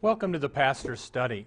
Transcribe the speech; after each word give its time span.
Welcome 0.00 0.32
to 0.32 0.38
the 0.38 0.48
Pastor's 0.48 1.00
Study. 1.00 1.46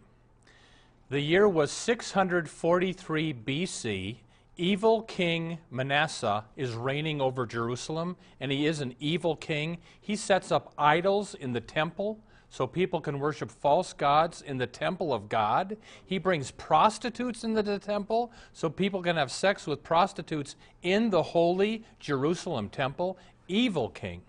The 1.10 1.22
year 1.22 1.48
was 1.48 1.72
643 1.72 3.34
BC. 3.34 4.18
Evil 4.58 5.04
King 5.04 5.60
Manasseh 5.70 6.44
is 6.58 6.74
reigning 6.74 7.22
over 7.22 7.46
Jerusalem, 7.46 8.18
and 8.42 8.52
he 8.52 8.66
is 8.66 8.82
an 8.82 8.94
evil 9.00 9.38
king. 9.38 9.78
He 10.02 10.18
sets 10.18 10.52
up 10.52 10.74
idols 10.78 11.34
in 11.34 11.54
the 11.54 11.62
temple 11.62 12.20
so 12.50 12.68
people 12.68 13.00
can 13.00 13.20
worship 13.20 13.50
false 13.50 13.94
gods 13.94 14.42
in 14.42 14.58
the 14.58 14.68
temple 14.68 15.14
of 15.14 15.30
God. 15.30 15.78
He 16.06 16.18
brings 16.18 16.52
prostitutes 16.52 17.46
into 17.46 17.64
the 17.64 17.80
temple 17.80 18.34
so 18.52 18.70
people 18.70 19.02
can 19.02 19.16
have 19.16 19.32
sex 19.32 19.66
with 19.66 19.82
prostitutes 19.82 20.58
in 20.84 21.10
the 21.10 21.24
holy 21.24 21.86
Jerusalem 22.02 22.68
temple. 22.68 23.18
Evil 23.48 23.88
king. 23.88 24.24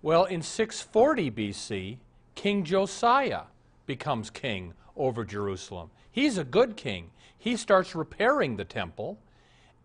Well, 0.00 0.26
in 0.26 0.42
640 0.42 1.32
BC, 1.32 1.96
King 2.36 2.64
Josiah 2.64 3.44
becomes 3.86 4.30
king 4.30 4.74
over 4.94 5.24
Jerusalem. 5.24 5.90
He's 6.12 6.38
a 6.38 6.44
good 6.44 6.76
king. 6.76 7.10
He 7.36 7.56
starts 7.56 7.94
repairing 7.94 8.56
the 8.56 8.64
temple, 8.64 9.18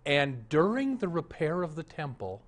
and 0.05 0.47
during 0.49 0.97
the 0.97 1.07
repair 1.07 1.63
of 1.63 1.75
the 1.75 1.83
temple, 1.83 2.41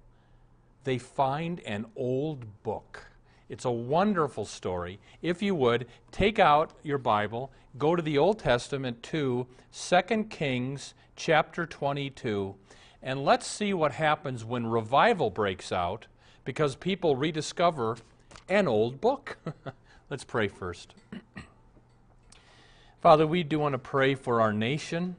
they 0.83 0.97
find 0.97 1.61
an 1.61 1.85
old 1.95 2.63
book. 2.63 3.07
It's 3.47 3.65
a 3.65 3.71
wonderful 3.71 4.45
story. 4.45 4.99
If 5.21 5.41
you 5.41 5.55
would, 5.55 5.87
take 6.11 6.37
out 6.37 6.71
your 6.83 6.97
Bible, 6.97 7.51
go 7.77 7.95
to 7.95 8.01
the 8.01 8.17
Old 8.17 8.39
Testament 8.39 9.01
to 9.03 9.47
2 9.73 10.23
Kings 10.25 10.93
chapter 11.15 11.65
22, 11.65 12.55
and 13.01 13.23
let's 13.23 13.47
see 13.47 13.73
what 13.73 13.93
happens 13.93 14.43
when 14.43 14.67
revival 14.67 15.29
breaks 15.29 15.71
out 15.71 16.07
because 16.43 16.75
people 16.75 17.15
rediscover 17.15 17.97
an 18.49 18.67
old 18.67 18.99
book. 18.99 19.37
Let's 20.09 20.23
pray 20.23 20.47
first. 20.47 20.93
Father, 23.01 23.25
we 23.25 23.43
do 23.43 23.59
want 23.59 23.73
to 23.73 23.79
pray 23.79 24.15
for 24.15 24.41
our 24.41 24.53
nation 24.53 25.15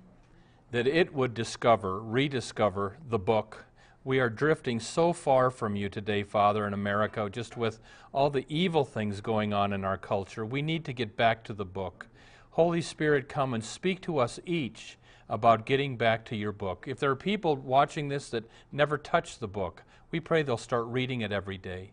that 0.72 0.86
it 0.86 1.14
would 1.14 1.34
discover, 1.34 2.00
rediscover 2.00 2.98
the 3.08 3.18
book. 3.18 3.64
We 4.04 4.20
are 4.20 4.28
drifting 4.28 4.80
so 4.80 5.12
far 5.12 5.50
from 5.50 5.76
you 5.76 5.88
today, 5.88 6.22
Father, 6.22 6.66
in 6.66 6.74
America, 6.74 7.28
just 7.32 7.56
with 7.56 7.80
all 8.12 8.28
the 8.28 8.44
evil 8.48 8.84
things 8.84 9.20
going 9.20 9.54
on 9.54 9.72
in 9.72 9.84
our 9.84 9.96
culture. 9.96 10.44
We 10.44 10.62
need 10.62 10.84
to 10.84 10.92
get 10.92 11.16
back 11.16 11.44
to 11.44 11.54
the 11.54 11.64
book. 11.64 12.06
Holy 12.50 12.82
Spirit, 12.82 13.28
come 13.28 13.54
and 13.54 13.64
speak 13.64 14.00
to 14.02 14.18
us 14.18 14.38
each 14.44 14.98
about 15.28 15.64
getting 15.64 15.96
back 15.96 16.24
to 16.26 16.36
your 16.36 16.52
book. 16.52 16.84
If 16.86 16.98
there 16.98 17.10
are 17.10 17.16
people 17.16 17.56
watching 17.56 18.08
this 18.08 18.28
that 18.30 18.44
never 18.70 18.98
touched 18.98 19.40
the 19.40 19.48
book, 19.48 19.82
we 20.10 20.20
pray 20.20 20.42
they'll 20.42 20.58
start 20.58 20.84
reading 20.86 21.22
it 21.22 21.32
every 21.32 21.56
day. 21.56 21.92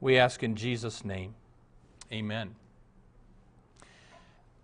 We 0.00 0.18
ask 0.18 0.42
in 0.42 0.54
Jesus' 0.54 1.04
name. 1.04 1.34
Amen. 2.12 2.54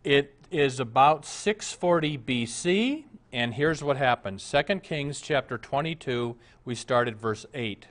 It 0.02 0.34
is 0.50 0.80
about 0.80 1.26
640 1.26 2.18
BC, 2.18 3.04
and 3.32 3.54
here's 3.54 3.82
what 3.82 3.96
happens. 3.96 4.50
2 4.50 4.80
Kings 4.80 5.20
chapter 5.20 5.58
22, 5.58 6.36
we 6.64 6.74
start 6.74 7.08
at 7.08 7.16
verse 7.16 7.44
8. 7.52 7.86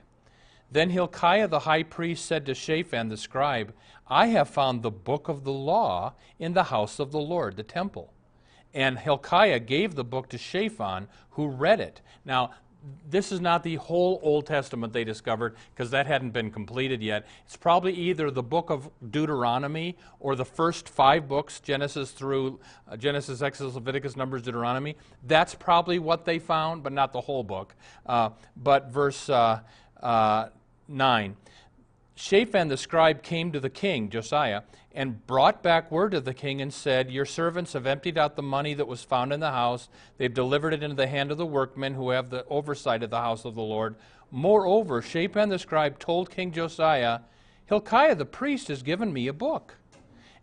Then 0.72 0.90
Hilkiah 0.90 1.46
the 1.46 1.60
high 1.60 1.84
priest 1.84 2.26
said 2.26 2.46
to 2.46 2.54
Shaphan 2.54 3.08
the 3.08 3.16
scribe, 3.16 3.72
I 4.08 4.26
have 4.28 4.48
found 4.48 4.82
the 4.82 4.90
book 4.90 5.28
of 5.28 5.44
the 5.44 5.52
law 5.52 6.14
in 6.38 6.54
the 6.54 6.64
house 6.64 6.98
of 6.98 7.12
the 7.12 7.20
Lord, 7.20 7.56
the 7.56 7.62
temple. 7.62 8.12
And 8.72 8.98
Hilkiah 8.98 9.60
gave 9.60 9.94
the 9.94 10.02
book 10.02 10.28
to 10.30 10.38
Shaphan, 10.38 11.06
who 11.30 11.46
read 11.46 11.80
it. 11.80 12.00
Now, 12.24 12.50
this 13.08 13.32
is 13.32 13.40
not 13.40 13.62
the 13.62 13.76
whole 13.76 14.20
Old 14.22 14.46
Testament 14.46 14.92
they 14.92 15.04
discovered 15.04 15.56
because 15.74 15.90
that 15.90 16.06
hadn't 16.06 16.30
been 16.30 16.50
completed 16.50 17.02
yet. 17.02 17.26
It's 17.46 17.56
probably 17.56 17.92
either 17.92 18.30
the 18.30 18.42
book 18.42 18.70
of 18.70 18.90
Deuteronomy 19.10 19.96
or 20.20 20.36
the 20.36 20.44
first 20.44 20.88
five 20.88 21.28
books, 21.28 21.60
Genesis 21.60 22.10
through 22.10 22.60
uh, 22.88 22.96
Genesis, 22.96 23.42
Exodus, 23.42 23.74
Leviticus, 23.74 24.16
Numbers, 24.16 24.42
Deuteronomy. 24.42 24.96
That's 25.26 25.54
probably 25.54 25.98
what 25.98 26.24
they 26.24 26.38
found, 26.38 26.82
but 26.82 26.92
not 26.92 27.12
the 27.12 27.20
whole 27.20 27.42
book. 27.42 27.74
Uh, 28.06 28.30
but 28.56 28.92
verse 28.92 29.28
uh, 29.28 29.60
uh 30.02 30.48
9 30.86 31.36
Shaphan 32.16 32.68
the 32.68 32.76
scribe 32.76 33.22
came 33.22 33.50
to 33.50 33.58
the 33.58 33.70
king, 33.70 34.08
Josiah, 34.08 34.62
and 34.92 35.26
brought 35.26 35.62
back 35.64 35.90
word 35.90 36.12
to 36.12 36.20
the 36.20 36.32
king 36.32 36.62
and 36.62 36.72
said, 36.72 37.10
Your 37.10 37.24
servants 37.24 37.72
have 37.72 37.86
emptied 37.86 38.16
out 38.16 38.36
the 38.36 38.42
money 38.42 38.72
that 38.74 38.86
was 38.86 39.02
found 39.02 39.32
in 39.32 39.40
the 39.40 39.50
house. 39.50 39.88
They've 40.16 40.32
delivered 40.32 40.74
it 40.74 40.82
into 40.84 40.94
the 40.94 41.08
hand 41.08 41.32
of 41.32 41.38
the 41.38 41.46
workmen 41.46 41.94
who 41.94 42.10
have 42.10 42.30
the 42.30 42.44
oversight 42.46 43.02
of 43.02 43.10
the 43.10 43.20
house 43.20 43.44
of 43.44 43.56
the 43.56 43.62
Lord. 43.62 43.96
Moreover, 44.30 45.02
Shaphan 45.02 45.48
the 45.48 45.58
scribe 45.58 45.98
told 45.98 46.30
King 46.30 46.52
Josiah, 46.52 47.20
Hilkiah 47.66 48.14
the 48.14 48.24
priest 48.24 48.68
has 48.68 48.84
given 48.84 49.12
me 49.12 49.26
a 49.26 49.32
book. 49.32 49.78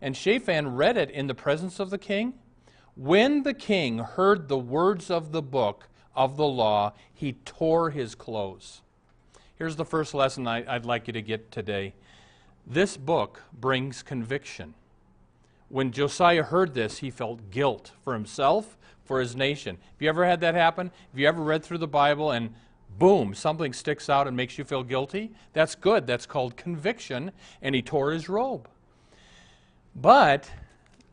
And 0.00 0.14
Shaphan 0.14 0.74
read 0.76 0.98
it 0.98 1.10
in 1.10 1.26
the 1.26 1.34
presence 1.34 1.80
of 1.80 1.88
the 1.88 1.98
king. 1.98 2.34
When 2.94 3.44
the 3.44 3.54
king 3.54 3.98
heard 3.98 4.48
the 4.48 4.58
words 4.58 5.10
of 5.10 5.32
the 5.32 5.42
book 5.42 5.88
of 6.14 6.36
the 6.36 6.46
law, 6.46 6.92
he 7.14 7.32
tore 7.32 7.90
his 7.90 8.14
clothes. 8.14 8.82
Here's 9.62 9.76
the 9.76 9.84
first 9.84 10.12
lesson 10.12 10.48
I, 10.48 10.64
would 10.72 10.86
like 10.86 11.06
you 11.06 11.12
to 11.12 11.22
get 11.22 11.52
today. 11.52 11.94
This 12.66 12.96
book 12.96 13.42
brings 13.52 14.02
conviction. 14.02 14.74
When 15.68 15.92
Josiah 15.92 16.42
heard 16.42 16.74
this, 16.74 16.98
he 16.98 17.12
felt 17.12 17.52
guilt 17.52 17.92
for 18.02 18.12
himself, 18.12 18.76
for 19.04 19.20
his 19.20 19.36
nation. 19.36 19.76
Have 19.76 20.02
you 20.02 20.08
ever 20.08 20.26
had 20.26 20.40
that 20.40 20.56
happen? 20.56 20.90
Have 21.12 21.20
you 21.20 21.28
ever 21.28 21.40
read 21.40 21.62
through 21.62 21.78
the 21.78 21.86
Bible 21.86 22.32
and 22.32 22.52
boom, 22.98 23.34
something 23.34 23.72
sticks 23.72 24.10
out 24.10 24.26
and 24.26 24.36
makes 24.36 24.58
you 24.58 24.64
feel 24.64 24.82
guilty? 24.82 25.30
That's 25.52 25.76
good. 25.76 26.08
That's 26.08 26.26
called 26.26 26.56
conviction. 26.56 27.30
And 27.62 27.76
he 27.76 27.82
tore 27.82 28.10
his 28.10 28.28
robe. 28.28 28.66
But 29.94 30.50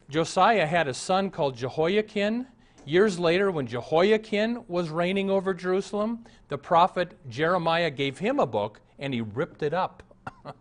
Josiah 0.09 0.65
had 0.65 0.87
a 0.87 0.93
son 0.95 1.29
called 1.29 1.55
Jehoiakim 1.55 2.47
Years 2.89 3.19
later, 3.19 3.51
when 3.51 3.67
Jehoiakim 3.67 4.63
was 4.67 4.89
reigning 4.89 5.29
over 5.29 5.53
Jerusalem, 5.53 6.25
the 6.47 6.57
prophet 6.57 7.15
Jeremiah 7.29 7.91
gave 7.91 8.17
him 8.17 8.39
a 8.39 8.47
book 8.47 8.81
and 8.97 9.13
he 9.13 9.21
ripped 9.21 9.61
it 9.61 9.75
up. 9.75 10.01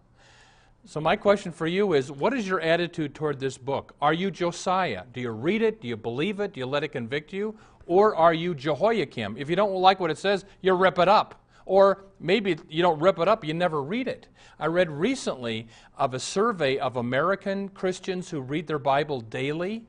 so, 0.85 1.01
my 1.01 1.17
question 1.17 1.53
for 1.53 1.67
you 1.67 1.95
is 1.95 2.13
what 2.13 2.35
is 2.35 2.47
your 2.47 2.61
attitude 2.61 3.15
toward 3.15 3.41
this 3.41 3.57
book? 3.57 3.95
Are 4.03 4.13
you 4.13 4.31
Josiah? 4.31 5.05
Do 5.11 5.23
you 5.23 5.31
read 5.31 5.63
it? 5.63 5.81
Do 5.81 5.89
you 5.89 5.97
believe 5.97 6.39
it? 6.39 6.53
Do 6.53 6.61
you 6.61 6.67
let 6.67 6.85
it 6.85 6.89
convict 6.89 7.33
you? 7.33 7.57
Or 7.87 8.15
are 8.15 8.35
you 8.35 8.55
Jehoiakim? 8.55 9.39
If 9.39 9.49
you 9.49 9.57
don't 9.57 9.77
like 9.77 9.99
what 9.99 10.11
it 10.11 10.19
says, 10.19 10.45
you 10.61 10.75
rip 10.75 10.99
it 10.99 11.09
up. 11.09 11.43
Or 11.65 12.05
maybe 12.21 12.59
you 12.69 12.83
don't 12.83 13.01
rip 13.01 13.19
it 13.19 13.29
up, 13.29 13.43
you 13.43 13.55
never 13.55 13.83
read 13.83 14.07
it. 14.07 14.29
I 14.61 14.67
read 14.67 14.91
recently 14.91 15.69
of 15.97 16.13
a 16.13 16.21
survey 16.21 16.77
of 16.77 16.99
American 16.99 17.71
Christians 17.71 18.29
who 18.29 18.43
read 18.43 18.67
their 18.67 18.79
Bible 18.79 19.23
daily 19.23 19.87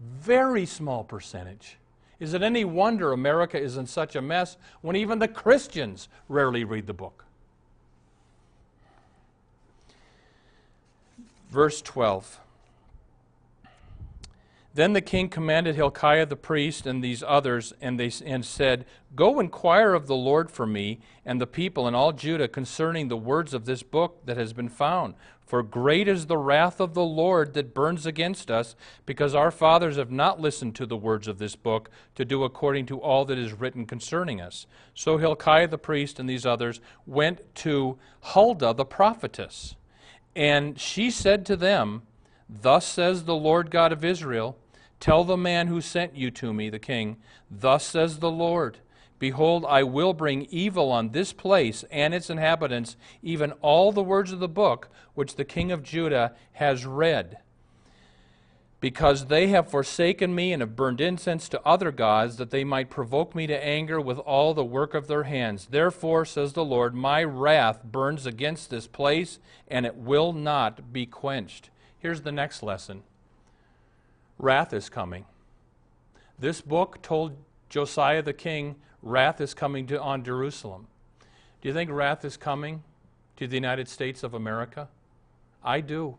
very 0.00 0.66
small 0.66 1.04
percentage. 1.04 1.78
Is 2.20 2.34
it 2.34 2.42
any 2.42 2.64
wonder 2.64 3.12
America 3.12 3.60
is 3.60 3.76
in 3.76 3.86
such 3.86 4.16
a 4.16 4.22
mess 4.22 4.56
when 4.80 4.96
even 4.96 5.18
the 5.18 5.28
Christians 5.28 6.08
rarely 6.28 6.64
read 6.64 6.86
the 6.86 6.94
book? 6.94 7.24
Verse 11.50 11.80
12. 11.80 12.40
Then 14.78 14.92
the 14.92 15.00
king 15.00 15.28
commanded 15.28 15.74
Hilkiah 15.74 16.26
the 16.26 16.36
priest 16.36 16.86
and 16.86 17.02
these 17.02 17.24
others, 17.26 17.72
and 17.80 17.98
they 17.98 18.12
and 18.24 18.46
said, 18.46 18.86
Go 19.16 19.40
inquire 19.40 19.92
of 19.92 20.06
the 20.06 20.14
Lord 20.14 20.52
for 20.52 20.68
me 20.68 21.00
and 21.24 21.40
the 21.40 21.48
people 21.48 21.88
and 21.88 21.96
all 21.96 22.12
Judah 22.12 22.46
concerning 22.46 23.08
the 23.08 23.16
words 23.16 23.54
of 23.54 23.64
this 23.64 23.82
book 23.82 24.24
that 24.24 24.36
has 24.36 24.52
been 24.52 24.68
found. 24.68 25.14
For 25.44 25.64
great 25.64 26.06
is 26.06 26.26
the 26.26 26.38
wrath 26.38 26.78
of 26.78 26.94
the 26.94 27.04
Lord 27.04 27.54
that 27.54 27.74
burns 27.74 28.06
against 28.06 28.52
us, 28.52 28.76
because 29.04 29.34
our 29.34 29.50
fathers 29.50 29.96
have 29.96 30.12
not 30.12 30.40
listened 30.40 30.76
to 30.76 30.86
the 30.86 30.96
words 30.96 31.26
of 31.26 31.38
this 31.38 31.56
book 31.56 31.90
to 32.14 32.24
do 32.24 32.44
according 32.44 32.86
to 32.86 33.00
all 33.00 33.24
that 33.24 33.36
is 33.36 33.54
written 33.54 33.84
concerning 33.84 34.40
us. 34.40 34.68
So 34.94 35.18
Hilkiah 35.18 35.66
the 35.66 35.76
priest 35.76 36.20
and 36.20 36.30
these 36.30 36.46
others 36.46 36.80
went 37.04 37.52
to 37.56 37.98
Huldah 38.20 38.74
the 38.74 38.84
prophetess, 38.84 39.74
and 40.36 40.78
she 40.78 41.10
said 41.10 41.44
to 41.46 41.56
them, 41.56 42.02
Thus 42.48 42.86
says 42.86 43.24
the 43.24 43.34
Lord 43.34 43.72
God 43.72 43.90
of 43.90 44.04
Israel 44.04 44.56
Tell 45.00 45.24
the 45.24 45.36
man 45.36 45.68
who 45.68 45.80
sent 45.80 46.16
you 46.16 46.30
to 46.32 46.52
me, 46.52 46.70
the 46.70 46.78
king, 46.78 47.16
Thus 47.50 47.84
says 47.84 48.18
the 48.18 48.30
Lord 48.30 48.78
Behold, 49.18 49.64
I 49.68 49.82
will 49.82 50.14
bring 50.14 50.46
evil 50.50 50.92
on 50.92 51.10
this 51.10 51.32
place 51.32 51.84
and 51.90 52.14
its 52.14 52.30
inhabitants, 52.30 52.96
even 53.22 53.52
all 53.62 53.90
the 53.90 54.02
words 54.02 54.30
of 54.30 54.38
the 54.38 54.48
book 54.48 54.88
which 55.14 55.34
the 55.34 55.44
king 55.44 55.72
of 55.72 55.82
Judah 55.82 56.34
has 56.52 56.86
read. 56.86 57.38
Because 58.80 59.26
they 59.26 59.48
have 59.48 59.68
forsaken 59.68 60.36
me 60.36 60.52
and 60.52 60.62
have 60.62 60.76
burned 60.76 61.00
incense 61.00 61.48
to 61.48 61.60
other 61.66 61.90
gods, 61.90 62.36
that 62.36 62.50
they 62.50 62.62
might 62.62 62.90
provoke 62.90 63.34
me 63.34 63.48
to 63.48 63.64
anger 63.64 64.00
with 64.00 64.20
all 64.20 64.54
the 64.54 64.64
work 64.64 64.94
of 64.94 65.08
their 65.08 65.24
hands. 65.24 65.66
Therefore, 65.68 66.24
says 66.24 66.52
the 66.52 66.64
Lord, 66.64 66.94
my 66.94 67.24
wrath 67.24 67.82
burns 67.82 68.24
against 68.24 68.70
this 68.70 68.86
place, 68.86 69.40
and 69.66 69.84
it 69.84 69.96
will 69.96 70.32
not 70.32 70.92
be 70.92 71.06
quenched. 71.06 71.70
Here's 71.98 72.22
the 72.22 72.30
next 72.30 72.62
lesson 72.62 73.02
wrath 74.38 74.72
is 74.72 74.88
coming. 74.88 75.24
This 76.38 76.60
book 76.60 77.02
told 77.02 77.36
Josiah 77.68 78.22
the 78.22 78.32
king, 78.32 78.76
wrath 79.02 79.40
is 79.40 79.54
coming 79.54 79.86
to, 79.88 80.00
on 80.00 80.24
Jerusalem. 80.24 80.86
Do 81.60 81.68
you 81.68 81.74
think 81.74 81.90
wrath 81.90 82.24
is 82.24 82.36
coming 82.36 82.82
to 83.36 83.46
the 83.46 83.56
United 83.56 83.88
States 83.88 84.22
of 84.22 84.34
America? 84.34 84.88
I 85.64 85.80
do. 85.80 86.16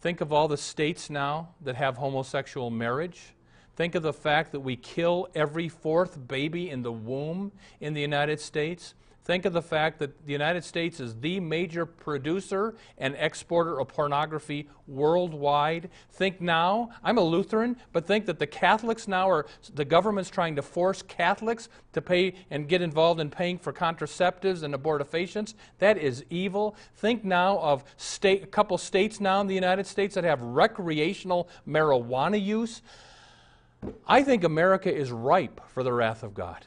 Think 0.00 0.20
of 0.20 0.32
all 0.32 0.48
the 0.48 0.56
states 0.56 1.08
now 1.08 1.50
that 1.62 1.76
have 1.76 1.96
homosexual 1.96 2.70
marriage. 2.70 3.34
Think 3.76 3.94
of 3.94 4.02
the 4.02 4.12
fact 4.12 4.52
that 4.52 4.60
we 4.60 4.76
kill 4.76 5.28
every 5.34 5.68
fourth 5.68 6.28
baby 6.28 6.68
in 6.68 6.82
the 6.82 6.92
womb 6.92 7.52
in 7.80 7.94
the 7.94 8.00
United 8.00 8.40
States. 8.40 8.94
Think 9.24 9.44
of 9.44 9.52
the 9.52 9.62
fact 9.62 10.00
that 10.00 10.26
the 10.26 10.32
United 10.32 10.64
States 10.64 10.98
is 10.98 11.14
the 11.20 11.38
major 11.38 11.86
producer 11.86 12.74
and 12.98 13.14
exporter 13.16 13.78
of 13.78 13.86
pornography 13.86 14.68
worldwide. 14.88 15.90
Think 16.10 16.40
now, 16.40 16.90
I'm 17.04 17.18
a 17.18 17.22
Lutheran, 17.22 17.76
but 17.92 18.04
think 18.04 18.26
that 18.26 18.40
the 18.40 18.48
Catholics 18.48 19.06
now 19.06 19.30
are, 19.30 19.46
the 19.74 19.84
government's 19.84 20.28
trying 20.28 20.56
to 20.56 20.62
force 20.62 21.02
Catholics 21.02 21.68
to 21.92 22.02
pay 22.02 22.34
and 22.50 22.68
get 22.68 22.82
involved 22.82 23.20
in 23.20 23.30
paying 23.30 23.58
for 23.58 23.72
contraceptives 23.72 24.64
and 24.64 24.74
abortifacients. 24.74 25.54
That 25.78 25.98
is 25.98 26.24
evil. 26.28 26.74
Think 26.96 27.24
now 27.24 27.58
of 27.58 27.84
state, 27.96 28.42
a 28.42 28.48
couple 28.48 28.76
states 28.76 29.20
now 29.20 29.40
in 29.40 29.46
the 29.46 29.54
United 29.54 29.86
States 29.86 30.16
that 30.16 30.24
have 30.24 30.42
recreational 30.42 31.48
marijuana 31.66 32.42
use. 32.42 32.82
I 34.06 34.24
think 34.24 34.42
America 34.42 34.92
is 34.92 35.12
ripe 35.12 35.60
for 35.68 35.84
the 35.84 35.92
wrath 35.92 36.24
of 36.24 36.34
God. 36.34 36.66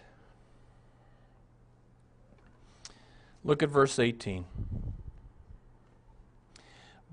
Look 3.45 3.61
at 3.61 3.69
verse 3.69 3.99
18. 3.99 4.43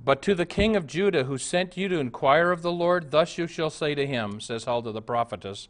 But 0.03 0.23
to 0.23 0.35
the 0.35 0.47
king 0.47 0.75
of 0.75 0.87
Judah 0.87 1.25
who 1.25 1.37
sent 1.37 1.77
you 1.77 1.89
to 1.89 2.01
inquire 2.01 2.51
of 2.51 2.63
the 2.63 2.73
Lord, 2.73 3.11
thus 3.11 3.37
you 3.37 3.47
shall 3.47 3.69
say 3.69 3.95
to 3.95 4.07
him, 4.07 4.41
says 4.41 4.65
Huldah 4.65 4.93
the 4.93 5.03
prophetess, 5.03 5.69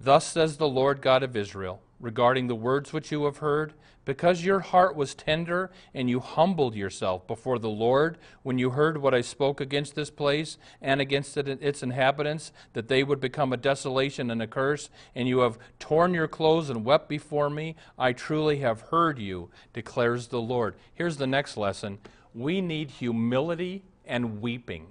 Thus 0.00 0.26
says 0.26 0.56
the 0.56 0.68
Lord 0.68 1.02
God 1.02 1.22
of 1.22 1.36
Israel 1.36 1.80
regarding 2.04 2.46
the 2.46 2.54
words 2.54 2.92
which 2.92 3.10
you 3.10 3.24
have 3.24 3.38
heard, 3.38 3.72
because 4.04 4.44
your 4.44 4.60
heart 4.60 4.94
was 4.94 5.14
tender 5.14 5.70
and 5.94 6.10
you 6.10 6.20
humbled 6.20 6.74
yourself 6.74 7.26
before 7.26 7.58
the 7.58 7.70
Lord 7.70 8.18
when 8.42 8.58
you 8.58 8.70
heard 8.70 8.98
what 8.98 9.14
I 9.14 9.22
spoke 9.22 9.60
against 9.60 9.94
this 9.94 10.10
place 10.10 10.58
and 10.82 11.00
against 11.00 11.36
it, 11.38 11.48
its 11.48 11.82
inhabitants, 11.82 12.52
that 12.74 12.88
they 12.88 13.02
would 13.02 13.20
become 13.20 13.52
a 13.52 13.56
desolation 13.56 14.30
and 14.30 14.42
a 14.42 14.46
curse, 14.46 14.90
and 15.14 15.26
you 15.26 15.38
have 15.38 15.58
torn 15.78 16.12
your 16.12 16.28
clothes 16.28 16.68
and 16.68 16.84
wept 16.84 17.08
before 17.08 17.48
me, 17.48 17.74
I 17.98 18.12
truly 18.12 18.58
have 18.58 18.82
heard 18.82 19.18
you, 19.18 19.50
declares 19.72 20.28
the 20.28 20.42
Lord. 20.42 20.74
Here's 20.94 21.16
the 21.16 21.26
next 21.26 21.56
lesson 21.56 21.98
we 22.34 22.60
need 22.60 22.90
humility 22.90 23.84
and 24.04 24.42
weeping. 24.42 24.88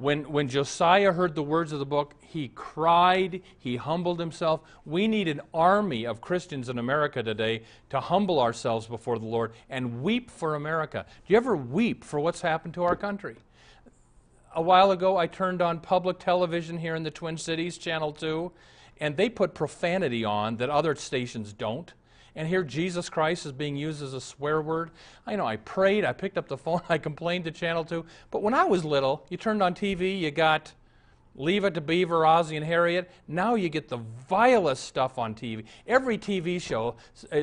When, 0.00 0.32
when 0.32 0.48
Josiah 0.48 1.12
heard 1.12 1.34
the 1.34 1.42
words 1.42 1.72
of 1.72 1.78
the 1.78 1.84
book, 1.84 2.14
he 2.22 2.48
cried, 2.48 3.42
he 3.58 3.76
humbled 3.76 4.18
himself. 4.18 4.62
We 4.86 5.06
need 5.06 5.28
an 5.28 5.42
army 5.52 6.06
of 6.06 6.22
Christians 6.22 6.70
in 6.70 6.78
America 6.78 7.22
today 7.22 7.64
to 7.90 8.00
humble 8.00 8.40
ourselves 8.40 8.86
before 8.86 9.18
the 9.18 9.26
Lord 9.26 9.52
and 9.68 10.02
weep 10.02 10.30
for 10.30 10.54
America. 10.54 11.04
Do 11.06 11.34
you 11.34 11.36
ever 11.36 11.54
weep 11.54 12.02
for 12.02 12.18
what's 12.18 12.40
happened 12.40 12.72
to 12.74 12.82
our 12.82 12.96
country? 12.96 13.36
A 14.54 14.62
while 14.62 14.90
ago, 14.90 15.18
I 15.18 15.26
turned 15.26 15.60
on 15.60 15.80
public 15.80 16.18
television 16.18 16.78
here 16.78 16.94
in 16.94 17.02
the 17.02 17.10
Twin 17.10 17.36
Cities, 17.36 17.76
Channel 17.76 18.12
2, 18.12 18.50
and 19.00 19.18
they 19.18 19.28
put 19.28 19.52
profanity 19.52 20.24
on 20.24 20.56
that 20.56 20.70
other 20.70 20.94
stations 20.94 21.52
don't 21.52 21.92
and 22.34 22.46
here 22.46 22.62
Jesus 22.62 23.08
Christ 23.08 23.46
is 23.46 23.52
being 23.52 23.76
used 23.76 24.02
as 24.02 24.14
a 24.14 24.20
swear 24.20 24.60
word. 24.60 24.90
I 25.26 25.36
know 25.36 25.46
I 25.46 25.56
prayed, 25.56 26.04
I 26.04 26.12
picked 26.12 26.38
up 26.38 26.48
the 26.48 26.56
phone, 26.58 26.80
I 26.88 26.98
complained 26.98 27.44
to 27.44 27.50
Channel 27.50 27.84
2. 27.84 28.04
But 28.30 28.42
when 28.42 28.54
I 28.54 28.64
was 28.64 28.84
little, 28.84 29.26
you 29.28 29.36
turned 29.36 29.62
on 29.62 29.74
TV, 29.74 30.18
you 30.18 30.30
got 30.30 30.72
Leave 31.36 31.64
It 31.64 31.74
to 31.74 31.80
Beaver, 31.80 32.26
Ozzie 32.26 32.56
and 32.56 32.66
Harriet. 32.66 33.10
Now 33.28 33.54
you 33.54 33.68
get 33.68 33.88
the 33.88 33.98
vilest 34.28 34.84
stuff 34.84 35.16
on 35.18 35.34
TV. 35.34 35.64
Every 35.86 36.18
TV 36.18 36.60
show 36.60 36.96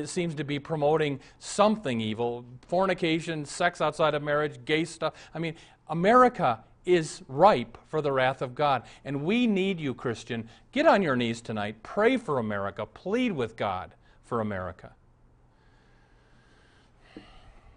seems 0.04 0.34
to 0.34 0.44
be 0.44 0.58
promoting 0.58 1.20
something 1.38 2.00
evil 2.00 2.44
fornication, 2.66 3.44
sex 3.44 3.80
outside 3.80 4.14
of 4.14 4.22
marriage, 4.22 4.64
gay 4.64 4.84
stuff. 4.84 5.14
I 5.34 5.38
mean, 5.38 5.54
America 5.88 6.62
is 6.84 7.22
ripe 7.28 7.78
for 7.88 8.00
the 8.00 8.12
wrath 8.12 8.42
of 8.42 8.54
God. 8.54 8.82
And 9.04 9.24
we 9.24 9.46
need 9.46 9.80
you, 9.80 9.94
Christian. 9.94 10.48
Get 10.72 10.86
on 10.86 11.02
your 11.02 11.16
knees 11.16 11.40
tonight. 11.40 11.82
Pray 11.82 12.16
for 12.16 12.38
America. 12.38 12.86
Plead 12.86 13.32
with 13.32 13.56
God 13.56 13.94
for 14.28 14.40
America. 14.40 14.92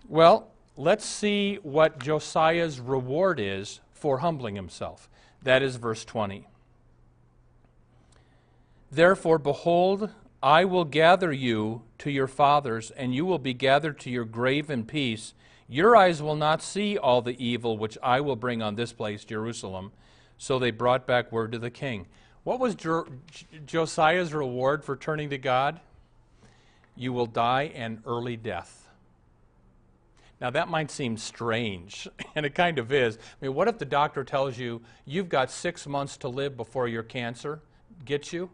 Well, 0.08 0.52
let's 0.76 1.06
see 1.06 1.56
what 1.64 1.98
Josiah's 1.98 2.82
reward 2.82 3.40
is 3.40 3.80
for 3.94 4.18
humbling 4.18 4.56
himself. 4.56 5.10
That 5.42 5.64
is 5.64 5.78
verse 5.78 6.04
20. 6.04 6.46
Therefore, 8.92 9.38
behold, 9.38 10.10
I 10.44 10.66
will 10.66 10.84
gather 10.84 11.32
you 11.32 11.84
to 12.00 12.12
your 12.12 12.28
fathers, 12.28 12.92
and 12.92 13.16
you 13.16 13.26
will 13.26 13.40
be 13.40 13.54
gathered 13.54 14.00
to 14.02 14.10
your 14.10 14.26
grave 14.26 14.70
in 14.70 14.86
peace. 14.86 15.34
Your 15.70 15.96
eyes 15.96 16.22
will 16.22 16.36
not 16.36 16.62
see 16.62 16.98
all 16.98 17.22
the 17.22 17.42
evil 17.44 17.78
which 17.78 17.98
I 18.04 18.20
will 18.20 18.36
bring 18.36 18.62
on 18.62 18.76
this 18.76 18.92
place, 18.92 19.24
Jerusalem. 19.24 19.94
So 20.38 20.60
they 20.60 20.72
brought 20.72 21.08
back 21.08 21.32
word 21.32 21.54
to 21.54 21.60
the 21.60 21.72
king. 21.72 22.08
What 22.44 22.60
was 22.60 22.76
jo- 22.76 23.08
Josiah's 23.66 24.34
reward 24.34 24.84
for 24.84 24.98
turning 24.98 25.30
to 25.30 25.38
God? 25.38 25.80
You 26.96 27.14
will 27.14 27.26
die 27.26 27.72
an 27.76 28.02
early 28.06 28.38
death. 28.38 28.90
Now, 30.40 30.50
that 30.50 30.70
might 30.70 30.90
seem 30.90 31.18
strange, 31.18 32.08
and 32.36 32.46
it 32.46 32.56
kind 32.56 32.80
of 32.80 32.92
is. 32.92 33.18
I 33.18 33.46
mean, 33.46 33.54
what 33.54 33.68
if 33.68 33.78
the 33.78 33.86
doctor 33.86 34.24
tells 34.24 34.58
you 34.58 34.82
you've 35.06 35.30
got 35.30 35.52
six 35.52 35.86
months 35.86 36.18
to 36.18 36.28
live 36.28 36.58
before 36.58 36.88
your 36.88 37.04
cancer 37.04 37.62
gets 38.04 38.34
you? 38.34 38.50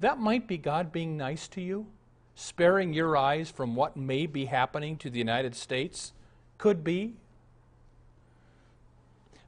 That 0.00 0.18
might 0.18 0.48
be 0.48 0.58
God 0.58 0.90
being 0.90 1.16
nice 1.16 1.46
to 1.48 1.60
you, 1.60 1.86
sparing 2.34 2.92
your 2.92 3.16
eyes 3.16 3.48
from 3.48 3.76
what 3.76 3.96
may 3.96 4.26
be 4.26 4.46
happening 4.46 4.96
to 4.98 5.08
the 5.08 5.18
United 5.18 5.54
States. 5.54 6.12
Could 6.58 6.82
be. 6.82 7.14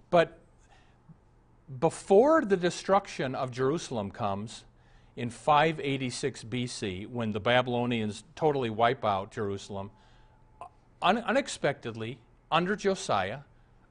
But 0.09 0.39
before 1.81 2.45
the 2.45 2.57
destruction 2.57 3.35
of 3.35 3.51
Jerusalem 3.51 4.13
comes, 4.13 4.65
in 5.17 5.31
586 5.31 6.45
BC, 6.45 7.09
when 7.09 7.33
the 7.33 7.41
Babylonians 7.41 8.25
totally 8.35 8.71
wipe 8.71 9.05
out 9.05 9.33
Jerusalem, 9.33 9.91
un- 11.01 11.19
unexpectedly, 11.19 12.19
under 12.51 12.77
Josiah, 12.77 13.41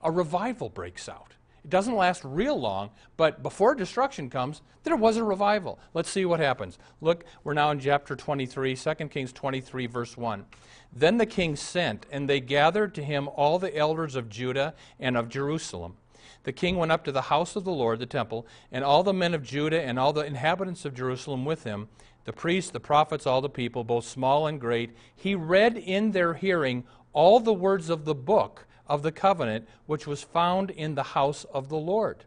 a 0.03 0.11
revival 0.11 0.69
breaks 0.69 1.09
out. 1.09 1.33
It 1.63 1.71
doesn't 1.71 1.95
last 1.95 2.23
real 2.23 2.59
long, 2.59 2.91
but 3.17 3.41
before 3.41 3.73
destruction 3.73 4.29
comes, 4.29 4.61
there 4.83 4.95
was 4.95 5.17
a 5.17 5.23
revival. 5.23 5.79
Let's 5.95 6.11
see 6.11 6.23
what 6.23 6.39
happens. 6.39 6.77
Look, 7.01 7.25
we're 7.43 7.55
now 7.55 7.71
in 7.71 7.79
chapter 7.79 8.15
23, 8.15 8.75
2 8.75 8.93
Kings 9.09 9.33
23, 9.33 9.87
verse 9.87 10.15
1. 10.15 10.45
Then 10.93 11.17
the 11.17 11.25
king 11.25 11.55
sent, 11.55 12.05
and 12.11 12.29
they 12.29 12.39
gathered 12.39 12.93
to 12.95 13.03
him 13.03 13.27
all 13.29 13.57
the 13.57 13.75
elders 13.75 14.15
of 14.15 14.29
Judah 14.29 14.75
and 14.99 15.17
of 15.17 15.27
Jerusalem 15.27 15.97
the 16.43 16.53
king 16.53 16.77
went 16.77 16.91
up 16.91 17.03
to 17.05 17.11
the 17.11 17.23
house 17.23 17.55
of 17.55 17.63
the 17.63 17.71
Lord, 17.71 17.99
the 17.99 18.05
temple, 18.05 18.47
and 18.71 18.83
all 18.83 19.03
the 19.03 19.13
men 19.13 19.33
of 19.33 19.43
Judah 19.43 19.81
and 19.81 19.97
all 19.99 20.13
the 20.13 20.25
inhabitants 20.25 20.85
of 20.85 20.93
Jerusalem 20.93 21.45
with 21.45 21.63
him, 21.63 21.87
the 22.25 22.33
priests, 22.33 22.71
the 22.71 22.79
prophets, 22.79 23.25
all 23.25 23.41
the 23.41 23.49
people, 23.49 23.83
both 23.83 24.05
small 24.05 24.47
and 24.47 24.59
great. 24.59 24.95
He 25.15 25.35
read 25.35 25.77
in 25.77 26.11
their 26.11 26.33
hearing 26.33 26.83
all 27.13 27.39
the 27.39 27.53
words 27.53 27.89
of 27.89 28.05
the 28.05 28.15
book 28.15 28.65
of 28.87 29.03
the 29.03 29.11
covenant 29.11 29.67
which 29.85 30.05
was 30.05 30.21
found 30.21 30.69
in 30.69 30.95
the 30.95 31.03
house 31.03 31.45
of 31.45 31.69
the 31.69 31.77
Lord. 31.77 32.25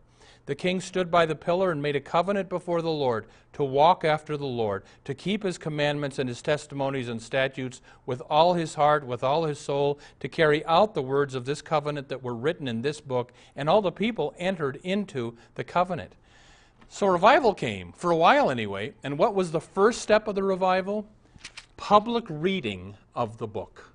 The 0.49 0.55
king 0.55 0.81
stood 0.81 1.11
by 1.11 1.27
the 1.27 1.35
pillar 1.35 1.71
and 1.71 1.83
made 1.83 1.95
a 1.95 2.01
covenant 2.01 2.49
before 2.49 2.81
the 2.81 2.89
Lord 2.89 3.27
to 3.53 3.63
walk 3.63 4.03
after 4.03 4.35
the 4.35 4.47
Lord, 4.47 4.83
to 5.05 5.13
keep 5.13 5.43
his 5.43 5.59
commandments 5.59 6.19
and 6.19 6.27
his 6.27 6.41
testimonies 6.41 7.11
and 7.11 7.21
statutes 7.21 7.83
with 8.07 8.23
all 8.31 8.55
his 8.55 8.73
heart, 8.73 9.07
with 9.07 9.23
all 9.23 9.45
his 9.45 9.59
soul, 9.59 10.01
to 10.21 10.27
carry 10.29 10.65
out 10.65 10.95
the 10.95 11.03
words 11.03 11.35
of 11.35 11.45
this 11.45 11.61
covenant 11.61 12.09
that 12.09 12.23
were 12.23 12.35
written 12.35 12.67
in 12.67 12.81
this 12.81 12.99
book. 12.99 13.31
And 13.57 13.69
all 13.69 13.83
the 13.83 13.93
people 13.93 14.33
entered 14.39 14.81
into 14.83 15.37
the 15.55 15.65
covenant. 15.65 16.15
So 16.89 17.09
revival 17.09 17.53
came, 17.53 17.93
for 17.93 18.11
a 18.11 18.17
while 18.17 18.51
anyway. 18.51 18.95
And 19.03 19.19
what 19.19 19.35
was 19.35 19.53
the 19.53 19.61
first 19.61 20.01
step 20.01 20.29
of 20.29 20.35
the 20.35 20.43
revival? 20.43 21.07
Public 21.77 22.25
reading 22.27 22.97
of 23.15 23.37
the 23.37 23.47
book. 23.47 23.93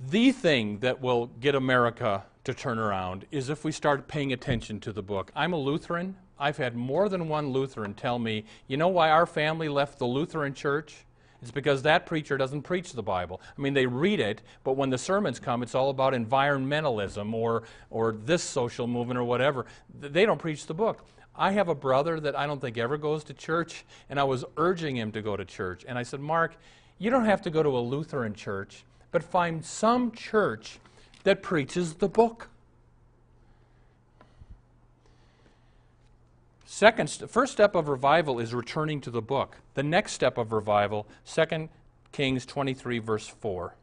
The 0.00 0.32
thing 0.32 0.80
that 0.80 1.00
will 1.00 1.26
get 1.26 1.54
America 1.54 2.24
to 2.44 2.52
turn 2.52 2.78
around 2.78 3.26
is 3.30 3.48
if 3.48 3.64
we 3.64 3.70
start 3.70 4.08
paying 4.08 4.32
attention 4.32 4.80
to 4.80 4.92
the 4.92 5.02
book. 5.02 5.30
I'm 5.34 5.52
a 5.52 5.58
Lutheran. 5.58 6.16
I've 6.38 6.56
had 6.56 6.74
more 6.74 7.08
than 7.08 7.28
one 7.28 7.52
Lutheran 7.52 7.94
tell 7.94 8.18
me, 8.18 8.44
you 8.66 8.76
know 8.76 8.88
why 8.88 9.10
our 9.10 9.26
family 9.26 9.68
left 9.68 9.98
the 9.98 10.06
Lutheran 10.06 10.54
church? 10.54 11.04
It's 11.40 11.52
because 11.52 11.82
that 11.82 12.06
preacher 12.06 12.36
doesn't 12.36 12.62
preach 12.62 12.92
the 12.92 13.02
Bible. 13.02 13.40
I 13.56 13.60
mean, 13.60 13.74
they 13.74 13.86
read 13.86 14.20
it, 14.20 14.42
but 14.64 14.76
when 14.76 14.90
the 14.90 14.98
sermons 14.98 15.38
come, 15.38 15.62
it's 15.62 15.74
all 15.74 15.90
about 15.90 16.14
environmentalism 16.14 17.32
or, 17.32 17.64
or 17.90 18.12
this 18.12 18.42
social 18.42 18.86
movement 18.86 19.18
or 19.18 19.24
whatever. 19.24 19.66
They 20.00 20.24
don't 20.24 20.38
preach 20.38 20.66
the 20.66 20.74
book. 20.74 21.04
I 21.34 21.52
have 21.52 21.68
a 21.68 21.74
brother 21.74 22.20
that 22.20 22.38
I 22.38 22.46
don't 22.46 22.60
think 22.60 22.76
ever 22.76 22.96
goes 22.96 23.24
to 23.24 23.34
church, 23.34 23.84
and 24.08 24.20
I 24.20 24.24
was 24.24 24.44
urging 24.56 24.96
him 24.96 25.10
to 25.12 25.22
go 25.22 25.36
to 25.36 25.44
church. 25.44 25.84
And 25.86 25.98
I 25.98 26.02
said, 26.02 26.20
Mark, 26.20 26.56
you 26.98 27.10
don't 27.10 27.24
have 27.24 27.42
to 27.42 27.50
go 27.50 27.62
to 27.62 27.70
a 27.70 27.80
Lutheran 27.80 28.34
church, 28.34 28.84
but 29.10 29.22
find 29.22 29.64
some 29.64 30.12
church 30.12 30.78
that 31.24 31.42
preaches 31.42 31.94
the 31.94 32.08
book. 32.08 32.48
Second, 36.64 37.10
first 37.28 37.52
step 37.52 37.74
of 37.74 37.88
revival 37.88 38.40
is 38.40 38.54
returning 38.54 39.00
to 39.02 39.10
the 39.10 39.22
book. 39.22 39.58
The 39.74 39.82
next 39.82 40.12
step 40.12 40.38
of 40.38 40.52
revival, 40.52 41.06
2 41.26 41.68
Kings 42.12 42.46
23, 42.46 42.98
verse 42.98 43.28
4. 43.28 43.74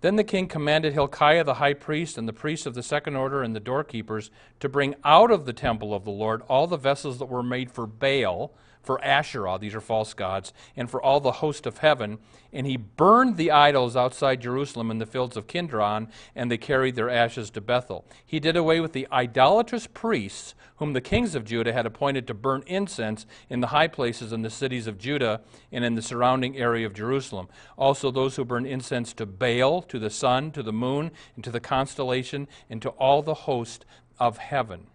Then 0.00 0.16
the 0.16 0.24
king 0.24 0.46
commanded 0.46 0.92
Hilkiah 0.92 1.44
the 1.44 1.54
high 1.54 1.74
priest 1.74 2.18
and 2.18 2.28
the 2.28 2.32
priests 2.32 2.66
of 2.66 2.74
the 2.74 2.82
second 2.82 3.16
order 3.16 3.42
and 3.42 3.56
the 3.56 3.60
doorkeepers 3.60 4.30
to 4.60 4.68
bring 4.68 4.94
out 5.04 5.30
of 5.30 5.46
the 5.46 5.52
temple 5.52 5.94
of 5.94 6.04
the 6.04 6.10
Lord 6.10 6.42
all 6.48 6.66
the 6.66 6.76
vessels 6.76 7.18
that 7.18 7.26
were 7.26 7.42
made 7.42 7.70
for 7.70 7.86
Baal, 7.86 8.52
for 8.82 9.02
Asherah, 9.04 9.58
these 9.58 9.74
are 9.74 9.80
false 9.80 10.14
gods, 10.14 10.52
and 10.76 10.88
for 10.88 11.02
all 11.02 11.18
the 11.18 11.32
host 11.32 11.66
of 11.66 11.78
heaven. 11.78 12.18
And 12.52 12.66
he 12.66 12.76
burned 12.76 13.36
the 13.36 13.50
idols 13.50 13.96
outside 13.96 14.40
Jerusalem 14.40 14.92
in 14.92 14.98
the 14.98 15.06
fields 15.06 15.36
of 15.36 15.48
Kidron, 15.48 16.08
and 16.36 16.50
they 16.50 16.56
carried 16.56 16.94
their 16.94 17.10
ashes 17.10 17.50
to 17.50 17.60
Bethel. 17.60 18.04
He 18.24 18.38
did 18.38 18.56
away 18.56 18.78
with 18.78 18.92
the 18.92 19.08
idolatrous 19.10 19.88
priests 19.88 20.54
whom 20.76 20.92
the 20.92 21.00
kings 21.00 21.34
of 21.34 21.44
Judah 21.44 21.72
had 21.72 21.86
appointed 21.86 22.26
to 22.26 22.34
burn 22.34 22.62
incense 22.66 23.26
in 23.48 23.60
the 23.60 23.68
high 23.68 23.88
places 23.88 24.32
in 24.32 24.42
the 24.42 24.50
cities 24.50 24.86
of 24.86 24.98
Judah 24.98 25.40
and 25.72 25.84
in 25.84 25.94
the 25.94 26.02
surrounding 26.02 26.56
area 26.56 26.86
of 26.86 26.94
Jerusalem. 26.94 27.48
Also, 27.76 28.10
those 28.10 28.36
who 28.36 28.44
burn 28.44 28.66
incense 28.66 29.12
to 29.14 29.26
Baal, 29.26 29.82
to 29.82 29.98
the 29.98 30.10
sun, 30.10 30.50
to 30.52 30.62
the 30.62 30.72
moon, 30.72 31.10
and 31.34 31.44
to 31.44 31.50
the 31.50 31.60
constellation, 31.60 32.48
and 32.68 32.82
to 32.82 32.90
all 32.90 33.22
the 33.22 33.34
host 33.34 33.84
of 34.18 34.38
heaven. 34.38 34.86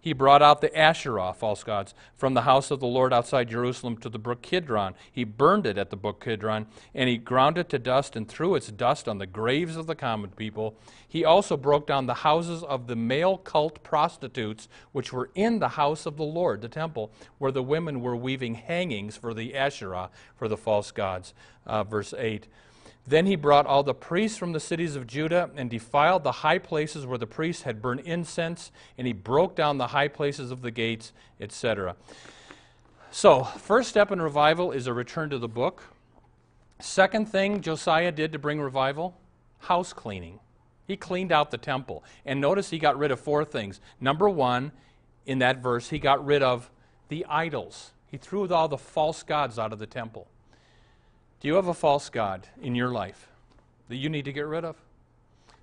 He 0.00 0.12
brought 0.12 0.42
out 0.42 0.60
the 0.60 0.76
Asherah, 0.76 1.32
false 1.32 1.62
gods, 1.64 1.94
from 2.16 2.34
the 2.34 2.42
house 2.42 2.70
of 2.70 2.80
the 2.80 2.86
Lord 2.86 3.12
outside 3.12 3.48
Jerusalem 3.48 3.96
to 3.98 4.08
the 4.08 4.18
brook 4.18 4.42
Kidron. 4.42 4.94
He 5.10 5.24
burned 5.24 5.66
it 5.66 5.78
at 5.78 5.90
the 5.90 5.96
brook 5.96 6.24
Kidron, 6.24 6.66
and 6.94 7.08
he 7.08 7.16
ground 7.16 7.58
it 7.58 7.68
to 7.70 7.78
dust 7.78 8.16
and 8.16 8.28
threw 8.28 8.54
its 8.54 8.68
dust 8.68 9.08
on 9.08 9.18
the 9.18 9.26
graves 9.26 9.76
of 9.76 9.86
the 9.86 9.94
common 9.94 10.30
people. 10.30 10.76
He 11.06 11.24
also 11.24 11.56
broke 11.56 11.86
down 11.86 12.06
the 12.06 12.14
houses 12.14 12.62
of 12.62 12.86
the 12.86 12.96
male 12.96 13.36
cult 13.36 13.82
prostitutes, 13.82 14.68
which 14.92 15.12
were 15.12 15.30
in 15.34 15.58
the 15.58 15.70
house 15.70 16.06
of 16.06 16.16
the 16.16 16.22
Lord, 16.22 16.62
the 16.62 16.68
temple, 16.68 17.12
where 17.38 17.52
the 17.52 17.62
women 17.62 18.00
were 18.00 18.16
weaving 18.16 18.54
hangings 18.54 19.16
for 19.16 19.34
the 19.34 19.54
Asherah, 19.54 20.10
for 20.36 20.48
the 20.48 20.56
false 20.56 20.90
gods. 20.90 21.34
Uh, 21.66 21.84
verse 21.84 22.14
8. 22.16 22.46
Then 23.06 23.26
he 23.26 23.34
brought 23.34 23.66
all 23.66 23.82
the 23.82 23.94
priests 23.94 24.38
from 24.38 24.52
the 24.52 24.60
cities 24.60 24.94
of 24.94 25.06
Judah 25.06 25.50
and 25.56 25.68
defiled 25.68 26.22
the 26.22 26.32
high 26.32 26.58
places 26.58 27.04
where 27.04 27.18
the 27.18 27.26
priests 27.26 27.62
had 27.62 27.82
burned 27.82 28.00
incense, 28.00 28.70
and 28.96 29.06
he 29.06 29.12
broke 29.12 29.56
down 29.56 29.78
the 29.78 29.88
high 29.88 30.08
places 30.08 30.50
of 30.50 30.62
the 30.62 30.70
gates, 30.70 31.12
etc. 31.40 31.96
So, 33.10 33.44
first 33.44 33.88
step 33.88 34.12
in 34.12 34.22
revival 34.22 34.70
is 34.70 34.86
a 34.86 34.92
return 34.92 35.30
to 35.30 35.38
the 35.38 35.48
book. 35.48 35.82
Second 36.80 37.28
thing 37.28 37.60
Josiah 37.60 38.12
did 38.12 38.32
to 38.32 38.38
bring 38.38 38.60
revival 38.60 39.14
house 39.62 39.92
cleaning. 39.92 40.40
He 40.86 40.96
cleaned 40.96 41.32
out 41.32 41.50
the 41.50 41.58
temple. 41.58 42.04
And 42.26 42.40
notice 42.40 42.70
he 42.70 42.78
got 42.78 42.98
rid 42.98 43.10
of 43.10 43.20
four 43.20 43.44
things. 43.44 43.80
Number 44.00 44.28
one, 44.28 44.72
in 45.24 45.38
that 45.38 45.58
verse, 45.58 45.90
he 45.90 45.98
got 45.98 46.24
rid 46.24 46.42
of 46.42 46.70
the 47.08 47.24
idols. 47.28 47.92
He 48.06 48.16
threw 48.16 48.52
all 48.52 48.68
the 48.68 48.78
false 48.78 49.22
gods 49.22 49.58
out 49.58 49.72
of 49.72 49.78
the 49.78 49.86
temple. 49.86 50.26
Do 51.42 51.48
you 51.48 51.56
have 51.56 51.66
a 51.66 51.74
false 51.74 52.08
God 52.08 52.46
in 52.62 52.76
your 52.76 52.90
life 52.90 53.26
that 53.88 53.96
you 53.96 54.08
need 54.08 54.26
to 54.26 54.32
get 54.32 54.46
rid 54.46 54.64
of? 54.64 54.76